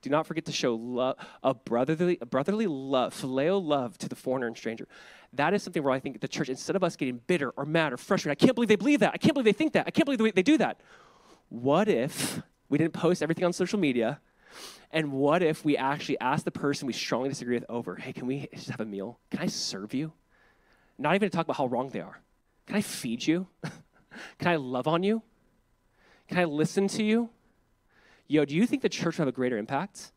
[0.00, 4.14] Do not forget to show love, a brotherly, a brotherly love, phileo love to the
[4.16, 4.86] foreigner and stranger.
[5.34, 7.92] That is something where I think the church, instead of us getting bitter or mad
[7.92, 9.12] or frustrated, I can't believe they believe that.
[9.14, 9.86] I can't believe they think that.
[9.86, 10.80] I can't believe they do that.
[11.48, 14.20] What if we didn't post everything on social media?
[14.92, 18.26] And what if we actually asked the person we strongly disagree with over, hey, can
[18.26, 19.18] we just have a meal?
[19.30, 20.12] Can I serve you?
[20.98, 22.20] Not even to talk about how wrong they are.
[22.66, 23.48] Can I feed you?
[24.38, 25.22] Can I love on you?
[26.28, 27.30] Can I listen to you?
[28.28, 30.12] Yo, do you think the church will have a greater impact?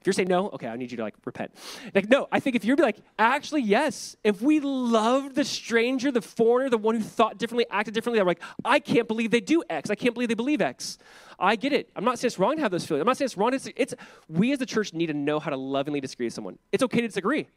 [0.00, 1.54] If you're saying no, okay, I need you to like repent.
[1.94, 6.22] Like, no, I think if you're like, actually, yes, if we loved the stranger, the
[6.22, 9.62] foreigner, the one who thought differently, acted differently, I'm like, I can't believe they do
[9.68, 9.90] X.
[9.90, 10.96] I can't believe they believe X.
[11.38, 11.90] I get it.
[11.94, 13.02] I'm not saying it's wrong to have those feelings.
[13.02, 13.50] I'm not saying it's wrong.
[13.50, 13.94] To, it's
[14.28, 16.58] we as the church need to know how to lovingly disagree with someone.
[16.72, 17.48] It's okay to disagree.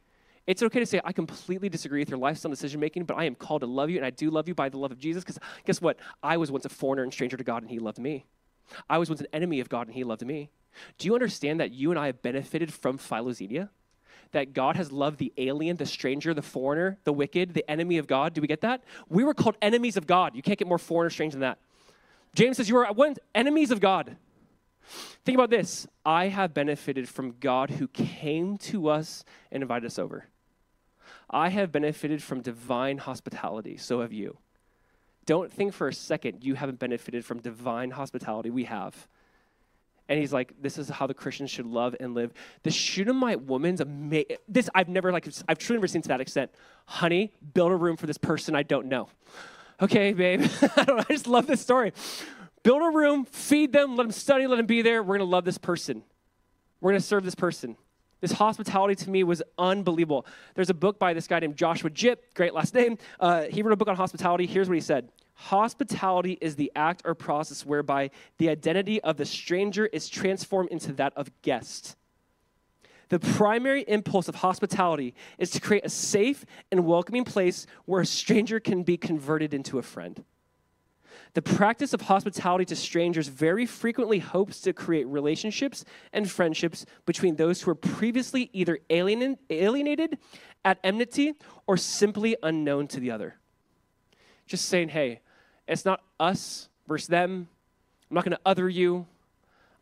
[0.46, 3.36] It's okay to say, I completely disagree with your lifestyle decision making, but I am
[3.36, 5.40] called to love you, and I do love you by the love of Jesus, because
[5.66, 5.98] guess what?
[6.22, 8.26] I was once a foreigner and stranger to God, and He loved me.
[8.90, 10.50] I was once an enemy of God, and He loved me.
[10.98, 13.70] Do you understand that you and I have benefited from Philoxenia?
[14.32, 18.08] That God has loved the alien, the stranger, the foreigner, the wicked, the enemy of
[18.08, 18.34] God.
[18.34, 18.84] Do we get that?
[19.08, 20.36] We were called enemies of God.
[20.36, 21.60] You can't get more foreign or strange than that.
[22.34, 24.16] James says, You are one, enemies of God.
[25.24, 30.00] Think about this I have benefited from God who came to us and invited us
[30.00, 30.28] over.
[31.30, 34.38] I have benefited from divine hospitality, so have you.
[35.26, 38.50] Don't think for a second you haven't benefited from divine hospitality.
[38.50, 39.08] We have.
[40.10, 42.34] And he's like, this is how the Christians should love and live.
[42.64, 44.38] The Shunammite woman's amazing.
[44.48, 46.52] This I've never like I've truly never seen to that extent.
[46.86, 49.08] Honey, build a room for this person I don't know.
[49.82, 50.42] Okay, babe.
[50.78, 51.94] I, don't, I just love this story.
[52.64, 55.04] Build a room, feed them, let them study, let them be there.
[55.04, 56.04] We're gonna love this person.
[56.82, 57.78] We're gonna serve this person.
[58.24, 60.26] This hospitality to me was unbelievable.
[60.56, 62.98] There's a book by this guy named Joshua Jipp, great last name.
[63.20, 64.46] Uh, he wrote a book on hospitality.
[64.46, 69.26] Here's what he said Hospitality is the act or process whereby the identity of the
[69.26, 71.98] stranger is transformed into that of guest.
[73.10, 78.06] The primary impulse of hospitality is to create a safe and welcoming place where a
[78.06, 80.24] stranger can be converted into a friend.
[81.34, 87.38] The practice of hospitality to strangers very frequently hopes to create relationships and friendships between
[87.38, 90.20] those who were previously either alienated,
[90.64, 91.34] at enmity,
[91.66, 93.36] or simply unknown to the other.
[94.46, 95.22] Just saying, hey,
[95.68, 97.48] it's not us versus them.
[98.10, 99.08] I'm not going to other you.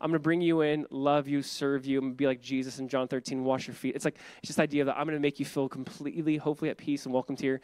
[0.00, 2.88] I'm going to bring you in, love you, serve you, and be like Jesus in
[2.88, 3.94] John 13, wash your feet.
[3.94, 6.70] It's like, it's just the idea that I'm going to make you feel completely, hopefully
[6.70, 7.60] at peace and welcomed here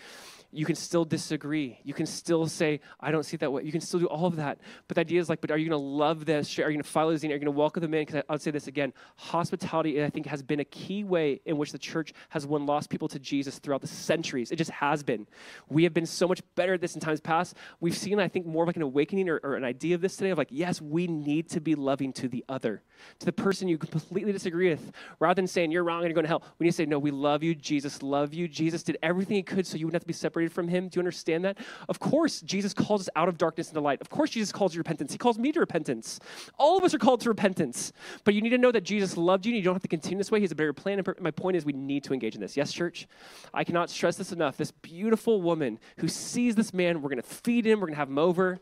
[0.51, 1.79] you can still disagree.
[1.85, 3.65] You can still say, I don't see it that way.
[3.65, 4.59] You can still do all of that.
[4.87, 6.59] But the idea is like, but are you going to love this?
[6.59, 7.23] Are you going to follow this?
[7.23, 8.07] Are you going to welcome them in?
[8.07, 11.73] Because I'll say this again hospitality, I think, has been a key way in which
[11.73, 14.51] the church has won lost people to Jesus throughout the centuries.
[14.51, 15.27] It just has been.
[15.69, 17.55] We have been so much better at this in times past.
[17.81, 20.17] We've seen, I think, more of like an awakening or, or an idea of this
[20.17, 22.83] today of like, yes, we need to be loving to the other,
[23.19, 24.93] to the person you completely disagree with.
[25.21, 26.99] Rather than saying, you're wrong and you're going to hell, we need to say, no,
[26.99, 27.55] we love you.
[27.55, 28.49] Jesus love you.
[28.49, 30.89] Jesus did everything he could so you wouldn't have to be separated separated from him.
[30.89, 31.59] Do you understand that?
[31.89, 34.01] Of course, Jesus calls us out of darkness into light.
[34.01, 35.13] Of course, Jesus calls you to repentance.
[35.13, 36.21] He calls me to repentance.
[36.59, 37.93] All of us are called to repentance.
[38.25, 40.19] But you need to know that Jesus loved you and you don't have to continue
[40.19, 40.39] this way.
[40.39, 40.99] He has a better plan.
[40.99, 42.57] And my point is, we need to engage in this.
[42.57, 43.09] Yes, church?
[43.53, 44.57] I cannot stress this enough.
[44.57, 47.99] This beautiful woman who sees this man, we're going to feed him, we're going to
[47.99, 48.61] have him over.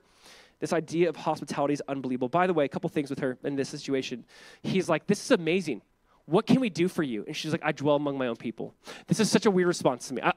[0.59, 2.31] This idea of hospitality is unbelievable.
[2.31, 4.25] By the way, a couple things with her in this situation.
[4.63, 5.83] He's like, This is amazing.
[6.27, 7.25] What can we do for you?
[7.27, 8.75] And she's like, I dwell among my own people.
[9.07, 10.23] This is such a weird response to me.
[10.23, 10.33] I,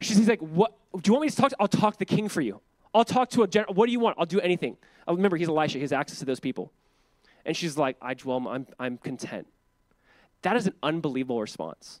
[0.00, 1.56] she's like, What do you want me to talk to?
[1.58, 2.60] I'll talk to the king for you.
[2.94, 3.74] I'll talk to a general.
[3.74, 4.16] What do you want?
[4.18, 4.76] I'll do anything.
[5.06, 5.78] I'll, remember, he's Elisha.
[5.78, 6.72] He has access to those people.
[7.44, 9.48] And she's like, I dwell, I'm, I'm content.
[10.42, 12.00] That is an unbelievable response.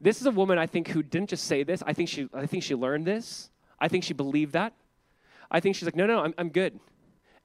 [0.00, 1.82] This is a woman, I think, who didn't just say this.
[1.86, 3.50] I think she, I think she learned this.
[3.80, 4.72] I think she believed that.
[5.50, 6.78] I think she's like, no, no, I'm, I'm good.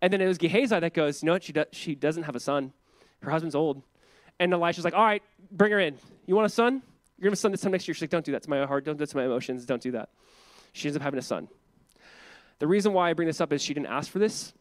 [0.01, 1.43] And then it was Gehazi that goes, you know what?
[1.43, 2.74] She, do, she doesn't have a son.
[3.21, 3.82] Her husband's old.
[4.44, 5.96] And Elisha's like, all right, bring her in.
[6.26, 6.74] You want a son?
[6.74, 6.84] You're going
[7.18, 7.96] to have a son this time next year.
[7.96, 8.84] She's like, don't do that to my heart.
[8.84, 9.66] Don't do that to my emotions.
[9.66, 10.10] Don't do that.
[10.74, 11.48] She ends up having a son.
[12.60, 14.52] The reason why I bring this up is she didn't ask for this.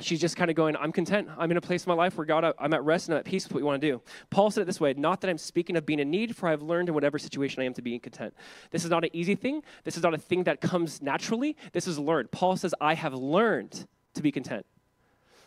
[0.00, 1.28] She's just kind of going, I'm content.
[1.38, 3.24] I'm in a place in my life where God, I'm at rest and I'm at
[3.24, 4.02] peace with what you want to do.
[4.28, 6.60] Paul said it this way Not that I'm speaking of being in need, for I've
[6.60, 8.34] learned in whatever situation I am to be content.
[8.70, 9.62] This is not an easy thing.
[9.84, 11.56] This is not a thing that comes naturally.
[11.72, 12.30] This is learned.
[12.30, 14.66] Paul says, I have learned to be content.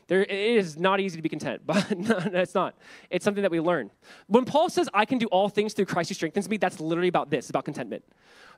[0.10, 2.76] There, it is not easy to be content, but no, it's not.
[3.10, 3.92] It's something that we learn.
[4.28, 7.08] When Paul says, I can do all things through Christ who strengthens me, that's literally
[7.08, 8.04] about this, about contentment.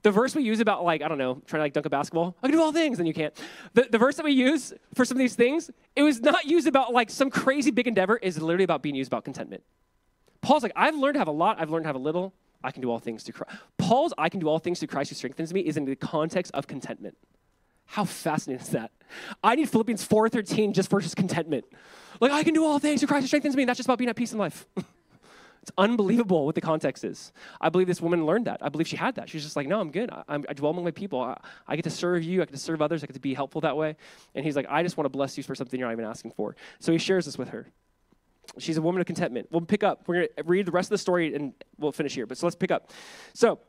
[0.03, 2.35] The verse we use about, like, I don't know, trying to like dunk a basketball,
[2.41, 3.33] I can do all things, and you can't.
[3.73, 6.67] The, the verse that we use for some of these things, it was not used
[6.67, 9.61] about like some crazy big endeavor, is literally about being used about contentment.
[10.39, 12.33] Paul's like, I've learned to have a lot, I've learned to have a little,
[12.63, 13.59] I can do all things through Christ.
[13.77, 16.51] Paul's I can do all things through Christ who strengthens me is in the context
[16.53, 17.17] of contentment.
[17.91, 18.89] How fascinating is that?
[19.43, 21.65] I need Philippians 4.13 just just contentment.
[22.21, 23.63] Like, I can do all things through Christ who strengthens me.
[23.63, 24.65] And that's just about being at peace in life.
[25.63, 27.31] It's unbelievable what the context is.
[27.59, 28.65] I believe this woman learned that.
[28.65, 29.29] I believe she had that.
[29.29, 30.09] She's just like, no, I'm good.
[30.09, 31.21] I, I'm, I dwell among my people.
[31.21, 32.41] I, I, get to serve you.
[32.41, 33.03] I get to serve others.
[33.03, 33.95] I get to be helpful that way.
[34.33, 36.31] And he's like, I just want to bless you for something you're not even asking
[36.31, 36.55] for.
[36.79, 37.67] So he shares this with her.
[38.57, 39.49] She's a woman of contentment.
[39.51, 40.01] We'll pick up.
[40.07, 42.25] We're going to read the rest of the story and we'll finish here.
[42.25, 42.89] But so let's pick up.
[43.35, 43.59] So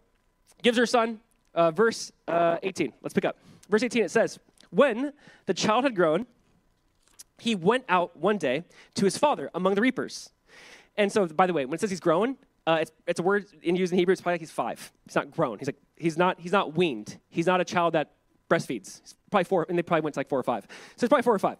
[0.63, 1.21] gives her son,
[1.55, 2.93] uh, verse uh, 18.
[3.03, 3.37] Let's pick up.
[3.69, 4.39] Verse 18, it says,
[4.71, 5.13] When
[5.47, 6.27] the child had grown,
[7.39, 10.31] he went out one day to his father among the reapers.
[10.97, 12.37] And so, by the way, when it says he's grown,
[12.67, 14.13] uh, it's, it's a word in use in Hebrew.
[14.13, 14.93] It's probably like he's five.
[15.07, 15.59] He's not grown.
[15.59, 17.19] He's like he's not he's not weaned.
[17.29, 18.13] He's not a child that
[18.49, 19.01] breastfeeds.
[19.01, 20.67] He's probably four, and they probably went to like four or five.
[20.97, 21.59] So it's probably four or five.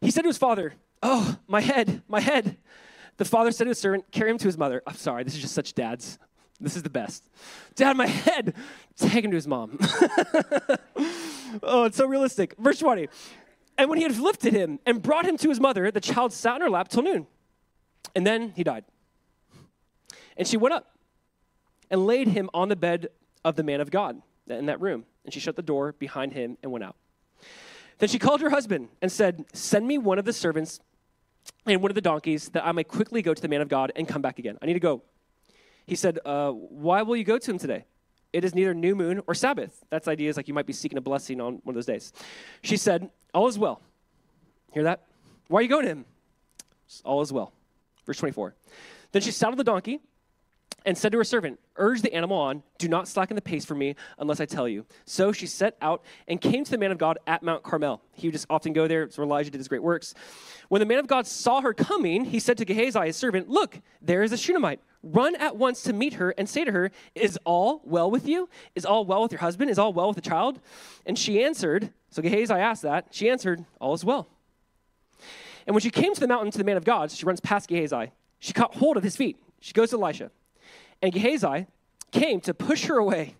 [0.00, 2.56] He said to his father, "Oh, my head, my head."
[3.16, 5.40] The father said to his servant, "Carry him to his mother." I'm sorry, this is
[5.40, 6.18] just such dads.
[6.60, 7.24] This is the best.
[7.76, 8.54] Dad, my head.
[8.96, 9.78] Take him to his mom.
[11.62, 12.56] oh, it's so realistic.
[12.58, 13.08] Verse 20.
[13.76, 16.56] And when he had lifted him and brought him to his mother, the child sat
[16.56, 17.26] in her lap till noon.
[18.14, 18.84] And then he died.
[20.36, 20.96] And she went up
[21.90, 23.08] and laid him on the bed
[23.44, 25.04] of the man of God in that room.
[25.24, 26.96] And she shut the door behind him and went out.
[27.98, 30.80] Then she called her husband and said, Send me one of the servants
[31.66, 33.92] and one of the donkeys that I may quickly go to the man of God
[33.94, 34.58] and come back again.
[34.62, 35.02] I need to go.
[35.88, 37.86] He said, uh, Why will you go to him today?
[38.34, 39.82] It is neither new moon or Sabbath.
[39.88, 42.12] That's ideas like you might be seeking a blessing on one of those days.
[42.60, 43.80] She said, All is well.
[44.72, 45.04] Hear that?
[45.48, 46.04] Why are you going to him?
[47.04, 47.54] All is well.
[48.04, 48.54] Verse 24.
[49.12, 50.00] Then she saddled the donkey
[50.84, 53.74] and said to her servant, Urge the animal on, do not slacken the pace for
[53.74, 54.84] me unless I tell you.
[55.06, 58.02] So she set out and came to the man of God at Mount Carmel.
[58.12, 60.12] He would just often go there, it's where Elijah did his great works.
[60.68, 63.80] When the man of God saw her coming, he said to Gehazi, his servant, Look,
[64.02, 64.80] there is a Shunammite.
[65.02, 68.48] Run at once to meet her and say to her, Is all well with you?
[68.74, 69.70] Is all well with your husband?
[69.70, 70.60] Is all well with the child?
[71.06, 73.08] And she answered, So Gehazi asked that.
[73.10, 74.28] She answered, All is well.
[75.66, 77.68] And when she came to the mountain to the man of God, she runs past
[77.68, 78.10] Gehazi.
[78.40, 79.36] She caught hold of his feet.
[79.60, 80.30] She goes to Elisha.
[81.00, 81.66] And Gehazi
[82.10, 83.36] came to push her away.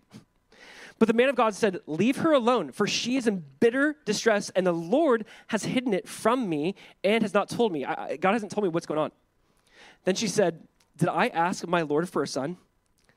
[0.99, 4.49] But the man of God said, Leave her alone, for she is in bitter distress,
[4.51, 7.85] and the Lord has hidden it from me and has not told me.
[7.85, 9.11] I, God hasn't told me what's going on.
[10.03, 10.61] Then she said,
[10.99, 12.57] Did I ask my Lord for a son?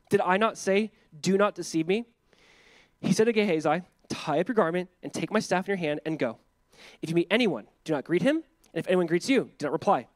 [0.08, 2.06] Did I not say, Do not deceive me?
[3.00, 6.00] He said to Gehazi, Tie up your garment and take my staff in your hand
[6.06, 6.38] and go.
[7.02, 9.72] If you meet anyone, do not greet him and if anyone greets you, do not
[9.72, 10.06] reply.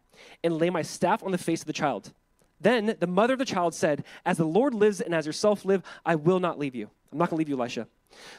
[0.43, 2.13] And lay my staff on the face of the child.
[2.61, 5.83] Then the mother of the child said, As the Lord lives and as yourself live,
[6.07, 6.89] I will not leave you.
[7.13, 7.87] I'm not going to leave you, Elisha.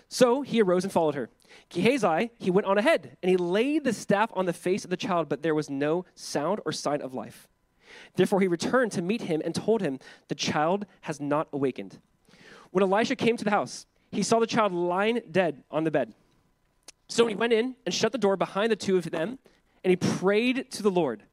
[0.08, 1.30] So he arose and followed her.
[1.70, 4.98] Gehazi, he went on ahead, and he laid the staff on the face of the
[4.98, 7.48] child, but there was no sound or sign of life.
[8.16, 12.00] Therefore he returned to meet him and told him, The child has not awakened.
[12.72, 16.14] When Elisha came to the house, he saw the child lying dead on the bed.
[17.08, 19.40] So he went in and shut the door behind the two of them
[19.84, 21.24] and he prayed to the Lord.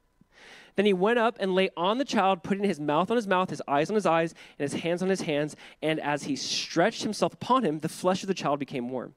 [0.76, 3.50] Then he went up and lay on the child, putting his mouth on his mouth,
[3.50, 5.56] his eyes on his eyes, and his hands on his hands.
[5.82, 9.14] And as he stretched himself upon him, the flesh of the child became warm.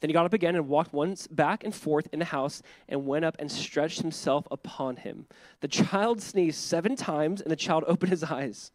[0.00, 3.06] Then he got up again and walked once back and forth in the house and
[3.06, 5.26] went up and stretched himself upon him.
[5.60, 8.72] The child sneezed seven times, and the child opened his eyes.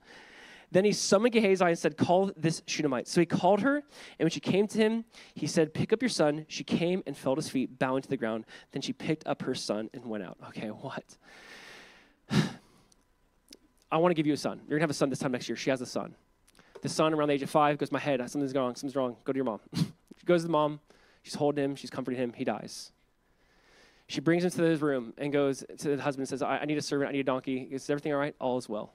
[0.71, 3.07] Then he summoned Gehazi and said, Call this Shunammite.
[3.07, 6.09] So he called her, and when she came to him, he said, Pick up your
[6.09, 6.45] son.
[6.47, 8.45] She came and fell at his feet, bowing to the ground.
[8.71, 10.37] Then she picked up her son and went out.
[10.49, 11.17] Okay, what?
[13.91, 14.59] I want to give you a son.
[14.67, 15.55] You're going to have a son this time next year.
[15.55, 16.15] She has a son.
[16.81, 19.15] The son, around the age of five, goes, My head, something's wrong, something's wrong.
[19.23, 19.59] Go to your mom.
[19.75, 20.79] she goes to the mom.
[21.25, 21.75] She's holding him.
[21.75, 22.33] She's comforting him.
[22.33, 22.91] He dies.
[24.05, 26.65] She brings him to his room and goes to the husband and says, I, I
[26.65, 27.09] need a servant.
[27.09, 27.67] I need a donkey.
[27.71, 28.35] Is everything all right?
[28.39, 28.93] All is well.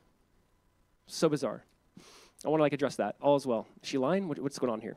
[1.09, 1.65] So bizarre.
[2.45, 3.17] I want to like address that.
[3.21, 3.67] All is well.
[3.83, 4.29] Is she lying?
[4.29, 4.97] What, what's going on here?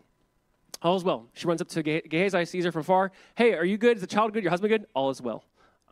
[0.84, 1.25] All is well.
[1.34, 3.11] She runs up to Gehazi, sees her from far.
[3.34, 3.97] Hey, are you good?
[3.97, 4.43] Is the child good?
[4.43, 4.86] Your husband good?
[4.93, 5.43] All is well.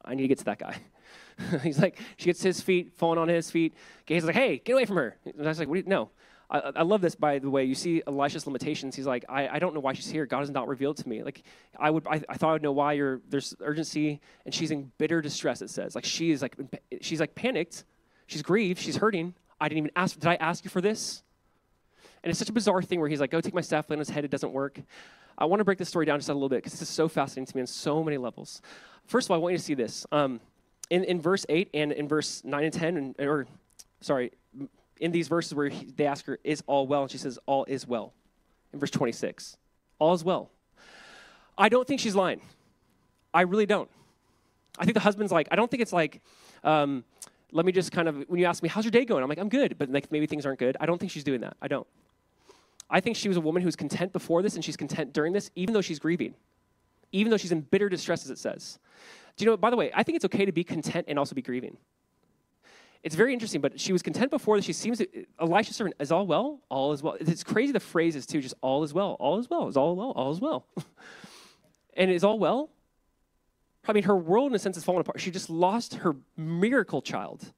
[0.05, 0.77] I need to get to that guy.
[1.63, 3.73] He's like, she gets his feet, falling on his feet.
[4.05, 5.17] Gehazi's like, hey, get away from her.
[5.25, 6.11] And I was like, what do you, no.
[6.51, 7.63] I, I, love this, by the way.
[7.63, 8.95] You see Elisha's limitations.
[8.95, 10.25] He's like, I, I don't know why she's here.
[10.25, 11.23] God has not revealed to me.
[11.23, 11.43] Like,
[11.79, 14.91] I would, I, I thought I would know why you're, there's urgency, and she's in
[14.97, 15.95] bitter distress, it says.
[15.95, 16.57] Like, she is like,
[16.99, 17.85] she's like panicked.
[18.27, 18.79] She's grieved.
[18.79, 19.33] She's hurting.
[19.61, 21.23] I didn't even ask, did I ask you for this?
[22.23, 23.99] And it's such a bizarre thing where he's like, go take my staff, lay on
[23.99, 24.79] his head, it doesn't work.
[25.37, 27.07] I want to break this story down just a little bit because this is so
[27.07, 28.61] fascinating to me on so many levels.
[29.05, 30.05] First of all, I want you to see this.
[30.11, 30.39] Um,
[30.89, 33.47] in, in verse 8 and in verse 9 and 10, and, or
[34.01, 34.31] sorry,
[35.01, 37.01] in these verses where he, they ask her, Is all well?
[37.01, 38.13] And she says, All is well.
[38.71, 39.57] In verse 26,
[39.99, 40.49] all is well.
[41.57, 42.39] I don't think she's lying.
[43.33, 43.89] I really don't.
[44.79, 46.21] I think the husband's like, I don't think it's like,
[46.63, 47.03] um,
[47.51, 49.21] let me just kind of, when you ask me, how's your day going?
[49.21, 50.77] I'm like, I'm good, but like maybe things aren't good.
[50.79, 51.57] I don't think she's doing that.
[51.61, 51.85] I don't.
[52.89, 55.51] I think she was a woman who's content before this and she's content during this,
[55.55, 56.33] even though she's grieving,
[57.11, 58.79] even though she's in bitter distress, as it says.
[59.35, 61.35] Do you know, by the way, I think it's okay to be content and also
[61.35, 61.77] be grieving.
[63.03, 64.63] It's very interesting, but she was content before that.
[64.63, 66.59] She seems to, uh, Elisha's servant, is all well?
[66.69, 67.17] All is well.
[67.19, 69.17] It's crazy the phrase is too, just all is well.
[69.19, 69.67] All is well.
[69.67, 70.11] Is all well?
[70.11, 70.65] All is well.
[71.95, 72.69] and is all well?
[73.87, 75.19] I mean, her world in a sense is falling apart.
[75.19, 77.51] She just lost her miracle child.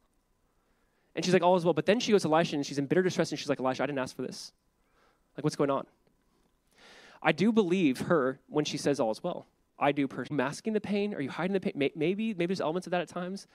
[1.16, 1.74] And she's like, all is well.
[1.74, 3.84] But then she goes to Elisha and she's in bitter distress and she's like, Elisha,
[3.84, 4.54] I didn't ask for this.
[5.36, 5.86] Like, what's going on?
[7.22, 9.46] I do believe her when she says all is well.
[9.78, 10.38] I do personally.
[10.38, 11.14] Masking the pain?
[11.14, 11.74] Are you hiding the pain?
[11.76, 13.48] Maybe, maybe there's elements of that at times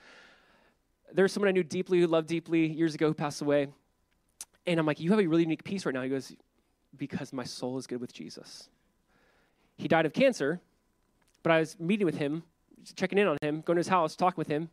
[1.13, 3.67] there's someone I knew deeply, who loved deeply years ago, who passed away.
[4.67, 6.01] And I'm like, You have a really unique peace right now.
[6.01, 6.35] He goes,
[6.95, 8.69] Because my soul is good with Jesus.
[9.77, 10.59] He died of cancer,
[11.41, 12.43] but I was meeting with him,
[12.95, 14.63] checking in on him, going to his house, talking with him.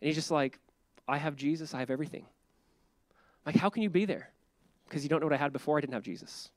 [0.00, 0.58] And he's just like,
[1.06, 2.24] I have Jesus, I have everything.
[2.24, 4.30] I'm like, how can you be there?
[4.88, 6.50] Because you don't know what I had before I didn't have Jesus.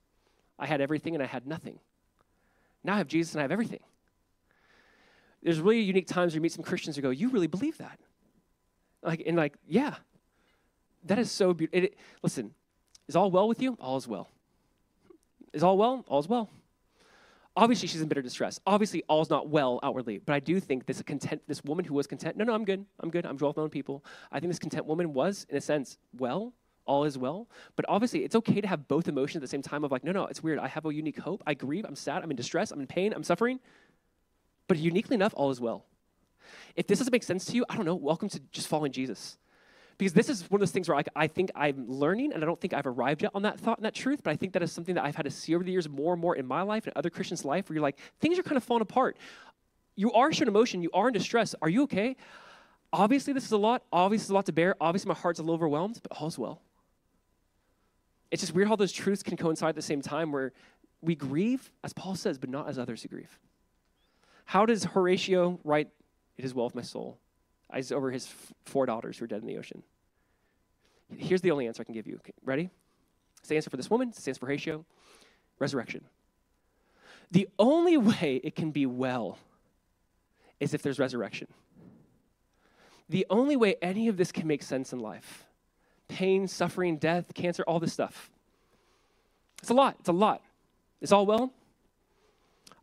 [0.57, 1.79] I had everything and I had nothing.
[2.83, 3.81] Now I have Jesus and I have everything.
[5.43, 7.99] There's really unique times where you meet some Christians who go, You really believe that?
[9.05, 9.95] Like, and like, yeah,
[11.05, 11.89] that is so beautiful.
[12.23, 12.51] listen,
[13.07, 13.77] is all well with you?
[13.79, 14.29] All is well.
[15.53, 16.03] Is all well?
[16.07, 16.49] All is well.
[17.57, 18.59] Obviously, she's in bitter distress.
[18.67, 20.17] Obviously, all's not well outwardly.
[20.17, 22.35] But I do think this content, this woman who was content.
[22.35, 22.85] No, no, I'm good.
[22.99, 23.25] I'm good.
[23.25, 24.03] I'm dwelling on people.
[24.31, 26.53] I think this content woman was, in a sense, well.
[26.85, 27.47] All is well.
[27.75, 29.83] But obviously, it's okay to have both emotions at the same time.
[29.83, 30.59] Of like, no, no, it's weird.
[30.59, 31.41] I have a unique hope.
[31.47, 31.85] I grieve.
[31.85, 32.21] I'm sad.
[32.23, 32.71] I'm in distress.
[32.71, 33.13] I'm in pain.
[33.13, 33.59] I'm suffering.
[34.67, 35.85] But uniquely enough, all is well.
[36.75, 39.37] If this doesn't make sense to you, I don't know, welcome to just following Jesus.
[39.97, 42.45] Because this is one of those things where I, I, think I'm learning, and I
[42.45, 44.61] don't think I've arrived yet on that thought and that truth, but I think that
[44.61, 46.63] is something that I've had to see over the years more and more in my
[46.63, 49.15] life and other Christians' life, where you're like, things are kind of falling apart.
[49.95, 51.55] You are showing emotion, you are in distress.
[51.61, 52.17] Are you okay?
[52.91, 53.83] Obviously, this is a lot.
[53.91, 54.75] Obviously, it's a lot to bear.
[54.81, 56.61] Obviously, my heart's a little overwhelmed, but all's well.
[58.31, 60.51] It's just weird how those truths can coincide at the same time where
[61.01, 63.39] we grieve, as Paul says, but not as others who grieve.
[64.45, 65.89] How does Horatio write
[66.37, 67.17] it is well with my soul.
[67.73, 69.83] Eyes over his f- four daughters who are dead in the ocean.
[71.17, 72.15] Here's the only answer I can give you.
[72.17, 72.69] Okay, ready?
[73.39, 74.85] It's the answer for this woman, it's the answer for Horatio.
[75.59, 76.03] Resurrection.
[77.31, 79.37] The only way it can be well
[80.59, 81.47] is if there's resurrection.
[83.09, 85.45] The only way any of this can make sense in life
[86.07, 88.29] pain, suffering, death, cancer, all this stuff.
[89.61, 89.95] It's a lot.
[89.99, 90.41] It's a lot.
[91.01, 91.51] It's all well?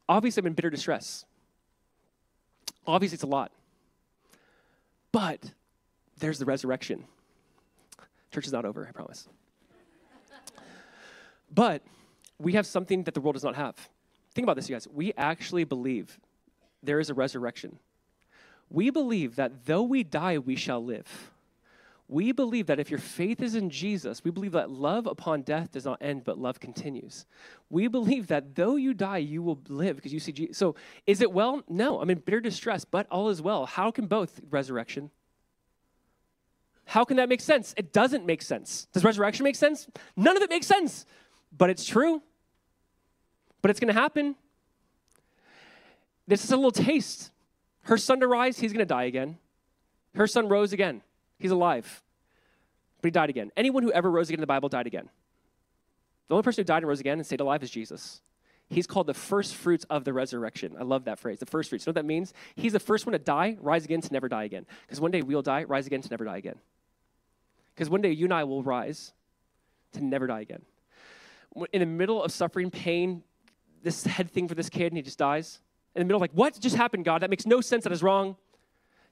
[0.09, 1.25] Obviously, I'm in bitter distress.
[2.87, 3.53] Obviously, it's a lot.
[5.13, 5.53] But
[6.19, 7.05] there's the resurrection.
[8.33, 9.29] Church is not over, I promise.
[11.55, 11.83] but
[12.39, 13.77] we have something that the world does not have.
[14.35, 14.89] Think about this, you guys.
[14.89, 16.19] We actually believe
[16.83, 17.79] there is a resurrection.
[18.71, 21.32] We believe that though we die, we shall live
[22.13, 25.73] we believe that if your faith is in Jesus, we believe that love upon death
[25.73, 27.25] does not end, but love continues.
[27.71, 30.59] We believe that though you die, you will live because you see Jesus.
[30.59, 30.75] So
[31.07, 31.63] is it well?
[31.69, 33.65] No, I'm in bitter distress, but all is well.
[33.65, 35.11] How can both resurrection?
[36.85, 37.73] How can that make sense?
[37.79, 38.89] It doesn't make sense.
[38.93, 39.89] Does resurrection make sense?
[40.15, 41.07] None of it makes sense,
[41.57, 42.23] but it's true.
[43.63, 44.35] But it's going to happen.
[46.29, 47.31] This is a little taste.
[47.85, 49.39] Her son to rise, he's going to die again.
[50.15, 51.01] Her son rose again.
[51.43, 52.05] He's alive,
[53.01, 53.51] but he died again.
[53.57, 55.11] Anyone who ever rose again in the Bible died again.
[56.29, 58.21] The only person who died and rose again and stayed alive is Jesus.
[58.69, 60.77] He's called the first fruits of the resurrection.
[60.79, 61.85] I love that phrase, the first fruits.
[61.85, 62.33] You know what that means?
[62.55, 64.67] He's the first one to die, rise again to never die again.
[64.87, 66.61] Because one day we'll die, rise again to never die again.
[67.75, 69.13] Because one day you and I will rise
[69.95, 70.63] to never die again.
[71.73, 73.25] In the middle of suffering, pain,
[73.83, 75.59] this head thing for this kid, and he just dies.
[75.97, 77.23] In the middle, of like, what just happened, God?
[77.23, 77.83] That makes no sense.
[77.83, 78.37] That is wrong.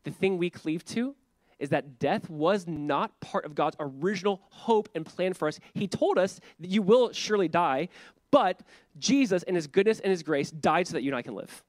[0.04, 1.16] The thing we cleave to
[1.60, 5.60] is that death was not part of God's original hope and plan for us.
[5.74, 7.88] He told us that you will surely die,
[8.30, 8.62] but
[8.98, 11.62] Jesus, in his goodness and his grace, died so that you and I can live.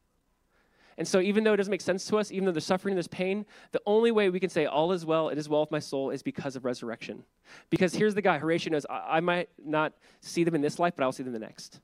[0.98, 3.08] And so, even though it doesn't make sense to us, even though there's suffering, there's
[3.08, 5.80] pain, the only way we can say all is well, it is well with my
[5.80, 7.24] soul, is because of resurrection.
[7.70, 10.94] Because here's the guy, Horatio knows, I, I might not see them in this life,
[10.96, 11.80] but I'll see them in the next.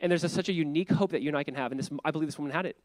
[0.00, 1.72] And there's a, such a unique hope that you and I can have.
[1.72, 2.76] And this, I believe this woman had it.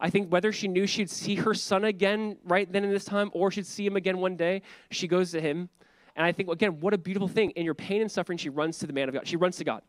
[0.00, 3.30] I think whether she knew she'd see her son again right then in this time
[3.32, 5.68] or she'd see him again one day, she goes to him.
[6.14, 7.50] And I think, again, what a beautiful thing.
[7.50, 9.26] In your pain and suffering, she runs to the man of God.
[9.26, 9.82] She runs to God.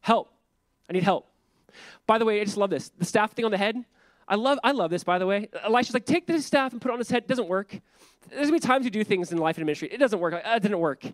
[0.00, 0.30] Help.
[0.88, 1.28] I need help.
[2.06, 2.90] By the way, I just love this.
[2.90, 3.76] The staff thing on the head,
[4.28, 5.48] I love, I love this, by the way.
[5.62, 7.24] Elisha's like, take this staff and put it on his head.
[7.24, 7.80] It doesn't work.
[8.30, 9.88] There's gonna be times you do things in life and ministry.
[9.90, 10.32] It doesn't work.
[10.34, 11.04] It didn't work.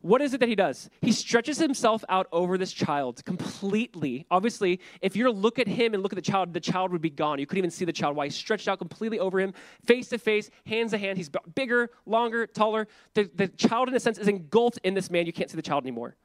[0.00, 0.88] What is it that he does?
[1.02, 4.24] He stretches himself out over this child completely.
[4.30, 7.10] Obviously, if you look at him and look at the child, the child would be
[7.10, 7.38] gone.
[7.38, 8.16] You couldn't even see the child.
[8.16, 8.26] Why?
[8.26, 9.52] He stretched out completely over him,
[9.84, 11.18] face to face, hands to hand.
[11.18, 12.86] He's bigger, longer, taller.
[13.14, 15.26] The, the child, in a sense, is engulfed in this man.
[15.26, 16.16] You can't see the child anymore.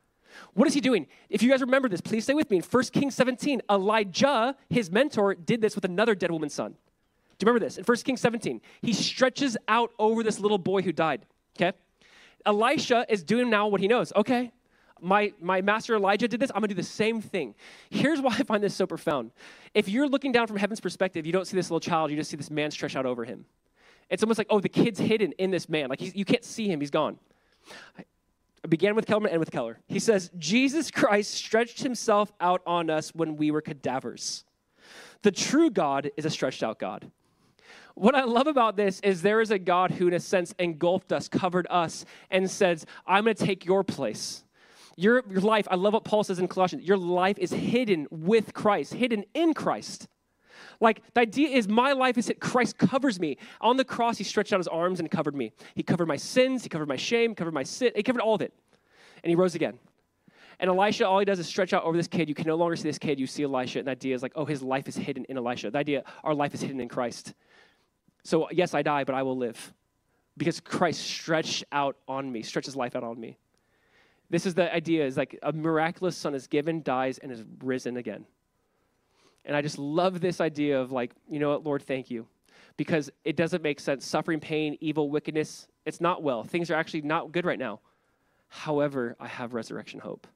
[0.53, 1.07] What is he doing?
[1.30, 2.57] If you guys remember this, please stay with me.
[2.57, 6.71] In 1 Kings 17, Elijah, his mentor, did this with another dead woman's son.
[6.71, 7.77] Do you remember this?
[7.77, 11.25] In 1 Kings 17, he stretches out over this little boy who died.
[11.55, 11.75] Okay?
[12.45, 14.11] Elisha is doing now what he knows.
[14.15, 14.51] Okay,
[15.01, 17.55] my, my master Elijah did this, I'm gonna do the same thing.
[17.89, 19.32] Here's why I find this so profound.
[19.73, 22.30] If you're looking down from heaven's perspective, you don't see this little child, you just
[22.30, 23.45] see this man stretched out over him.
[24.09, 25.89] It's almost like, oh, the kid's hidden in this man.
[25.89, 27.19] Like you can't see him, he's gone.
[28.68, 29.80] Began with Keller and with Keller.
[29.88, 34.43] He says, Jesus Christ stretched himself out on us when we were cadavers.
[35.22, 37.12] The true God is a stretched out God.
[37.95, 41.12] What I love about this is there is a God who, in a sense, engulfed
[41.12, 44.43] us, covered us, and says, I'm going to take your place.
[44.95, 48.53] Your, your life, I love what Paul says in Colossians, your life is hidden with
[48.53, 50.07] Christ, hidden in Christ.
[50.80, 53.38] Like the idea is my life is that Christ covers me.
[53.62, 55.51] On the cross, he stretched out his arms and covered me.
[55.76, 58.41] He covered my sins, he covered my shame, covered my sin, he covered all of
[58.41, 58.53] it.
[59.24, 59.80] And he rose again.
[60.60, 62.28] And Elisha, all he does is stretch out over this kid.
[62.28, 63.80] You can no longer see this kid, you see Elisha.
[63.80, 65.72] And the idea is like, oh, his life is hidden in Elisha.
[65.72, 67.34] The idea, our life is hidden in Christ.
[68.24, 69.74] So, yes, I die, but I will live
[70.39, 73.38] because Christ stretched out on me, stretches his life out on me.
[74.30, 77.97] This is the idea is like a miraculous son is given, dies, and is risen
[77.97, 78.26] again.
[79.45, 82.27] And I just love this idea of like, you know what, Lord, thank you.
[82.77, 84.05] Because it doesn't make sense.
[84.05, 86.43] Suffering, pain, evil, wickedness, it's not well.
[86.43, 87.79] Things are actually not good right now.
[88.47, 90.27] However, I have resurrection hope.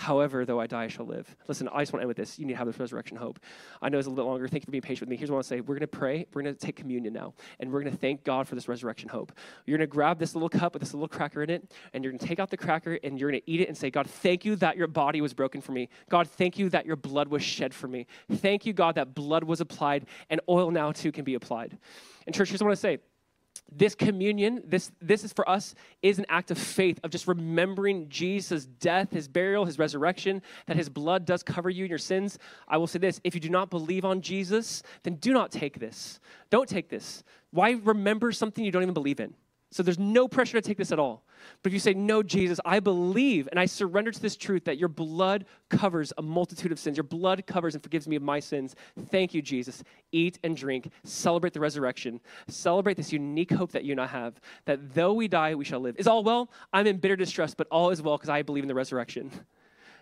[0.00, 1.36] However, though I die, I shall live.
[1.46, 2.38] Listen, I just want to end with this.
[2.38, 3.38] You need to have this resurrection hope.
[3.82, 4.48] I know it's a little longer.
[4.48, 5.16] Thank you for being patient with me.
[5.18, 5.60] Here's what I want to say.
[5.60, 6.26] We're going to pray.
[6.32, 7.34] We're going to take communion now.
[7.58, 9.30] And we're going to thank God for this resurrection hope.
[9.66, 12.12] You're going to grab this little cup with this little cracker in it, and you're
[12.12, 14.08] going to take out the cracker, and you're going to eat it and say, God,
[14.08, 15.90] thank you that your body was broken for me.
[16.08, 18.06] God, thank you that your blood was shed for me.
[18.32, 21.76] Thank you, God, that blood was applied, and oil now too can be applied.
[22.26, 22.98] And church, here's what I want to say
[23.72, 28.08] this communion, this, this is for us, is an act of faith, of just remembering
[28.08, 32.38] Jesus' death, his burial, his resurrection, that his blood does cover you in your sins.
[32.66, 35.78] I will say this if you do not believe on Jesus, then do not take
[35.78, 36.20] this.
[36.50, 37.22] Don't take this.
[37.52, 39.34] Why remember something you don't even believe in?
[39.72, 41.22] So there's no pressure to take this at all.
[41.62, 44.78] But if you say, No, Jesus, I believe and I surrender to this truth that
[44.78, 48.40] your blood covers a multitude of sins, your blood covers and forgives me of my
[48.40, 48.74] sins.
[49.10, 49.84] Thank you, Jesus.
[50.10, 54.40] Eat and drink, celebrate the resurrection, celebrate this unique hope that you and I have
[54.64, 55.96] that though we die, we shall live.
[55.98, 56.50] Is all well?
[56.72, 59.30] I'm in bitter distress, but all is well because I believe in the resurrection.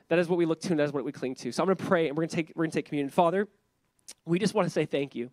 [0.09, 1.53] That is what we look to and that is what we cling to.
[1.53, 3.11] So I'm going to pray and we're going to take, we're going to take communion.
[3.11, 3.47] Father,
[4.25, 5.31] we just want to say thank you.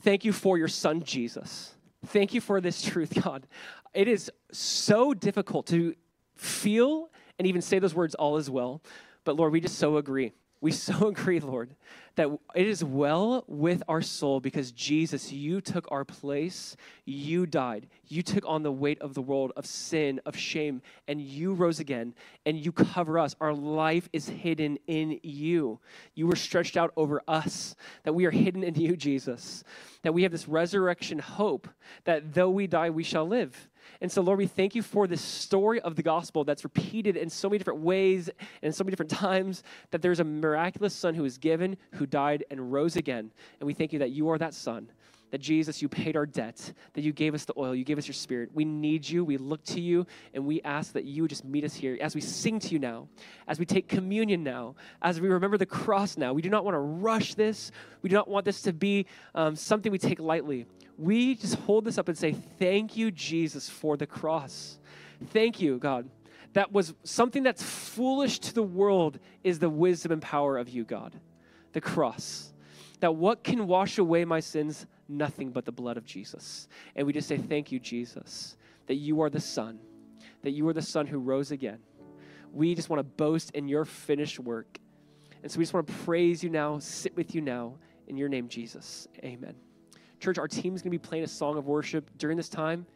[0.00, 1.72] Thank you for your son, Jesus.
[2.06, 3.46] Thank you for this truth, God.
[3.94, 5.94] It is so difficult to
[6.36, 8.82] feel and even say those words, all is well.
[9.24, 10.32] But Lord, we just so agree.
[10.62, 11.74] We so agree, Lord,
[12.14, 16.76] that it is well with our soul because Jesus, you took our place.
[17.04, 17.88] You died.
[18.06, 21.80] You took on the weight of the world, of sin, of shame, and you rose
[21.80, 22.14] again
[22.46, 23.34] and you cover us.
[23.40, 25.80] Our life is hidden in you.
[26.14, 29.64] You were stretched out over us, that we are hidden in you, Jesus.
[30.02, 31.68] That we have this resurrection hope
[32.04, 33.68] that though we die, we shall live.
[34.00, 37.30] And so, Lord, we thank you for this story of the gospel that's repeated in
[37.30, 38.30] so many different ways
[38.62, 42.44] and so many different times that there's a miraculous son who was given, who died,
[42.50, 43.30] and rose again.
[43.60, 44.88] And we thank you that you are that son
[45.32, 48.06] that Jesus, you paid our debt, that you gave us the oil, you gave us
[48.06, 48.50] your spirit.
[48.52, 51.74] We need you, we look to you, and we ask that you just meet us
[51.74, 53.08] here as we sing to you now,
[53.48, 56.34] as we take communion now, as we remember the cross now.
[56.34, 57.72] We do not want to rush this,
[58.02, 60.66] we do not want this to be um, something we take lightly.
[60.98, 64.78] We just hold this up and say, Thank you, Jesus, for the cross.
[65.30, 66.08] Thank you, God.
[66.54, 70.84] That was something that's foolish to the world, is the wisdom and power of you,
[70.84, 71.18] God.
[71.72, 72.52] The cross.
[73.00, 74.86] That what can wash away my sins?
[75.12, 76.68] nothing but the blood of Jesus.
[76.96, 79.78] And we just say, Thank you, Jesus, that you are the Son,
[80.42, 81.78] that you are the Son who rose again.
[82.52, 84.78] We just want to boast in your finished work.
[85.42, 87.74] And so we just want to praise you now, sit with you now.
[88.08, 89.08] In your name, Jesus.
[89.24, 89.54] Amen.
[90.22, 92.86] Church, our team is going to be playing a song of worship during this time.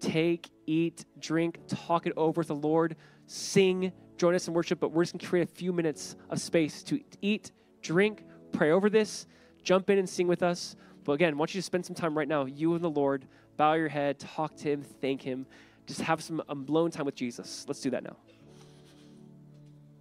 [0.00, 2.96] Take, eat, drink, talk it over with the Lord,
[3.26, 6.40] sing, join us in worship, but we're just going to create a few minutes of
[6.40, 9.28] space to eat, drink, pray over this,
[9.62, 10.74] jump in and sing with us.
[11.04, 13.28] But again, I want you to spend some time right now, you and the Lord,
[13.56, 15.46] bow your head, talk to Him, thank Him,
[15.86, 17.64] just have some um, alone time with Jesus.
[17.68, 18.16] Let's do that now.